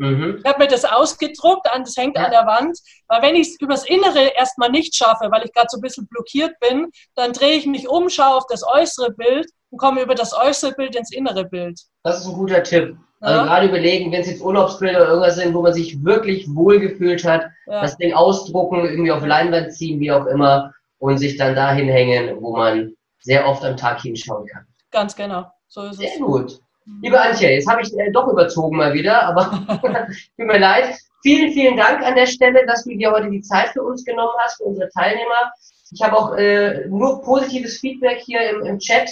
Mhm. 0.00 0.38
Ich 0.38 0.44
habe 0.50 0.60
mir 0.60 0.66
das 0.66 0.86
ausgedruckt, 0.86 1.66
das 1.66 1.96
hängt 1.96 2.16
ja. 2.16 2.24
an 2.24 2.30
der 2.30 2.46
Wand, 2.46 2.78
weil 3.08 3.20
wenn 3.20 3.36
ich 3.36 3.48
es 3.48 3.60
übers 3.60 3.86
Innere 3.86 4.32
erstmal 4.34 4.70
nicht 4.70 4.96
schaffe, 4.96 5.30
weil 5.30 5.44
ich 5.44 5.52
gerade 5.52 5.66
so 5.68 5.76
ein 5.76 5.82
bisschen 5.82 6.06
blockiert 6.08 6.58
bin, 6.58 6.88
dann 7.16 7.34
drehe 7.34 7.56
ich 7.56 7.66
mich 7.66 7.86
um, 7.86 8.08
schaue 8.08 8.36
auf 8.36 8.46
das 8.48 8.64
äußere 8.66 9.10
Bild 9.10 9.46
und 9.68 9.78
komme 9.78 10.00
über 10.00 10.14
das 10.14 10.32
äußere 10.32 10.72
Bild 10.72 10.96
ins 10.96 11.12
innere 11.12 11.44
Bild. 11.44 11.78
Das 12.02 12.20
ist 12.20 12.26
ein 12.26 12.32
guter 12.32 12.62
Tipp. 12.62 12.96
Also 13.20 13.40
ja. 13.40 13.44
gerade 13.44 13.68
überlegen, 13.68 14.10
wenn 14.10 14.22
es 14.22 14.30
jetzt 14.30 14.40
Urlaubsbilder 14.40 15.02
oder 15.02 15.08
irgendwas 15.08 15.36
sind, 15.36 15.52
wo 15.52 15.60
man 15.60 15.74
sich 15.74 16.02
wirklich 16.02 16.46
wohlgefühlt 16.54 17.22
hat, 17.24 17.42
ja. 17.66 17.82
das 17.82 17.98
Ding 17.98 18.14
ausdrucken, 18.14 18.86
irgendwie 18.86 19.12
auf 19.12 19.26
Leinwand 19.26 19.74
ziehen, 19.74 20.00
wie 20.00 20.10
auch 20.10 20.24
immer, 20.24 20.72
und 20.98 21.18
sich 21.18 21.36
dann 21.36 21.54
dahin 21.54 21.88
hängen, 21.88 22.40
wo 22.40 22.56
man 22.56 22.94
sehr 23.20 23.46
oft 23.46 23.62
am 23.66 23.76
Tag 23.76 24.00
hinschauen 24.00 24.46
kann. 24.46 24.66
Ganz 24.90 25.14
genau. 25.14 25.44
So 25.68 25.82
ist 25.82 25.98
sehr 25.98 26.14
es. 26.14 26.20
gut. 26.20 26.60
Liebe 27.02 27.20
Antje, 27.20 27.50
jetzt 27.50 27.68
habe 27.68 27.82
ich 27.82 27.92
äh, 27.98 28.10
doch 28.10 28.28
überzogen 28.28 28.76
mal 28.76 28.94
wieder, 28.94 29.22
aber 29.22 29.50
tut 30.36 30.46
mir 30.46 30.58
leid. 30.58 30.96
Vielen, 31.22 31.52
vielen 31.52 31.76
Dank 31.76 32.02
an 32.02 32.14
der 32.14 32.26
Stelle, 32.26 32.64
dass 32.66 32.84
du 32.84 32.96
dir 32.96 33.12
heute 33.12 33.30
die 33.30 33.42
Zeit 33.42 33.68
für 33.68 33.82
uns 33.82 34.04
genommen 34.04 34.32
hast, 34.38 34.56
für 34.56 34.64
unsere 34.64 34.88
Teilnehmer. 34.90 35.52
Ich 35.92 36.00
habe 36.02 36.16
auch 36.16 36.36
äh, 36.36 36.86
nur 36.88 37.20
positives 37.22 37.78
Feedback 37.78 38.20
hier 38.20 38.50
im, 38.50 38.64
im 38.64 38.78
Chat 38.78 39.10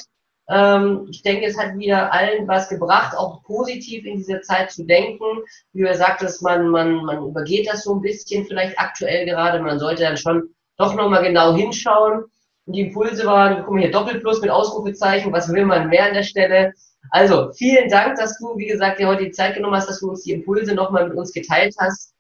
Ähm, 0.51 1.07
ich 1.11 1.23
denke, 1.23 1.45
es 1.45 1.59
hat 1.59 1.77
wieder 1.77 2.11
allen 2.11 2.49
was 2.49 2.71
gebracht, 2.71 3.15
auch 3.15 3.43
positiv 3.43 4.07
in 4.07 4.17
dieser 4.17 4.41
Zeit 4.41 4.71
zu 4.71 4.85
denken. 4.85 5.25
Wie 5.75 5.83
du 5.83 5.95
sagtest, 5.95 6.43
man, 6.43 6.69
man, 6.69 7.05
man 7.05 7.19
übergeht 7.19 7.69
das 7.69 7.85
so 7.85 7.95
ein 7.95 8.01
bisschen 8.01 8.47
vielleicht 8.47 8.79
aktuell 8.79 9.27
gerade. 9.27 9.61
Man 9.61 9.79
sollte 9.79 10.05
dann 10.05 10.17
schon 10.17 10.55
doch 10.79 10.95
nochmal 10.95 11.23
genau 11.23 11.55
hinschauen. 11.55 12.25
Und 12.65 12.73
die 12.73 12.83
Impulse 12.83 13.27
waren, 13.27 13.65
guck 13.65 13.75
mal 13.75 13.83
hier, 13.83 13.91
Doppelplus 13.91 14.41
mit 14.41 14.51
Ausrufezeichen, 14.51 15.33
was 15.33 15.53
will 15.53 15.67
man 15.67 15.89
mehr 15.89 16.07
an 16.07 16.15
der 16.15 16.23
Stelle? 16.23 16.73
Also, 17.11 17.51
vielen 17.53 17.89
Dank, 17.89 18.17
dass 18.17 18.39
du, 18.39 18.57
wie 18.57 18.67
gesagt, 18.67 18.99
dir 18.99 19.09
heute 19.09 19.25
die 19.25 19.31
Zeit 19.31 19.55
genommen 19.55 19.77
hast, 19.77 19.89
dass 19.89 20.01
du 20.01 20.11
uns 20.11 20.25
die 20.25 20.33
Impulse 20.33 20.75
nochmal 20.75 21.09
mit 21.09 21.17
uns 21.17 21.33
geteilt 21.33 21.75
hast. 21.79 22.13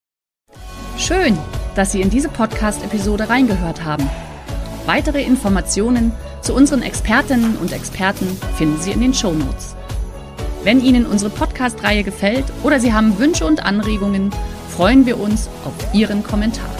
Schön, 0.96 1.36
dass 1.74 1.92
Sie 1.92 2.00
in 2.00 2.10
diese 2.10 2.28
Podcast-Episode 2.28 3.28
reingehört 3.28 3.84
haben. 3.84 4.08
Weitere 4.86 5.22
Informationen 5.22 6.12
zu 6.40 6.54
unseren 6.54 6.82
Expertinnen 6.82 7.56
und 7.58 7.72
Experten 7.72 8.26
finden 8.56 8.80
Sie 8.80 8.92
in 8.92 9.00
den 9.00 9.12
Show 9.12 9.32
Notes. 9.32 9.76
Wenn 10.64 10.80
Ihnen 10.80 11.06
unsere 11.06 11.30
Podcast-Reihe 11.30 12.02
gefällt 12.02 12.46
oder 12.62 12.80
Sie 12.80 12.92
haben 12.92 13.18
Wünsche 13.18 13.44
und 13.46 13.64
Anregungen, 13.64 14.30
freuen 14.70 15.04
wir 15.04 15.20
uns 15.20 15.48
auf 15.64 15.94
Ihren 15.94 16.22
Kommentar. 16.22 16.70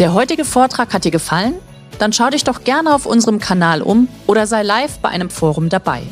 Der 0.00 0.12
heutige 0.12 0.44
Vortrag 0.44 0.92
hat 0.92 1.04
dir 1.04 1.12
gefallen? 1.12 1.54
Dann 1.98 2.12
schau 2.12 2.30
dich 2.30 2.44
doch 2.44 2.64
gerne 2.64 2.94
auf 2.94 3.06
unserem 3.06 3.38
Kanal 3.38 3.82
um 3.82 4.08
oder 4.26 4.46
sei 4.46 4.62
live 4.62 4.98
bei 4.98 5.08
einem 5.08 5.30
Forum 5.30 5.68
dabei. 5.68 6.02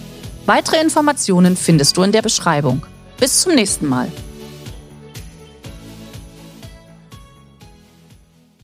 Weitere 0.46 0.80
Informationen 0.80 1.56
findest 1.56 1.96
du 1.96 2.02
in 2.02 2.12
der 2.12 2.22
Beschreibung. 2.22 2.86
Bis 3.18 3.40
zum 3.40 3.54
nächsten 3.54 3.88
Mal. 3.88 4.10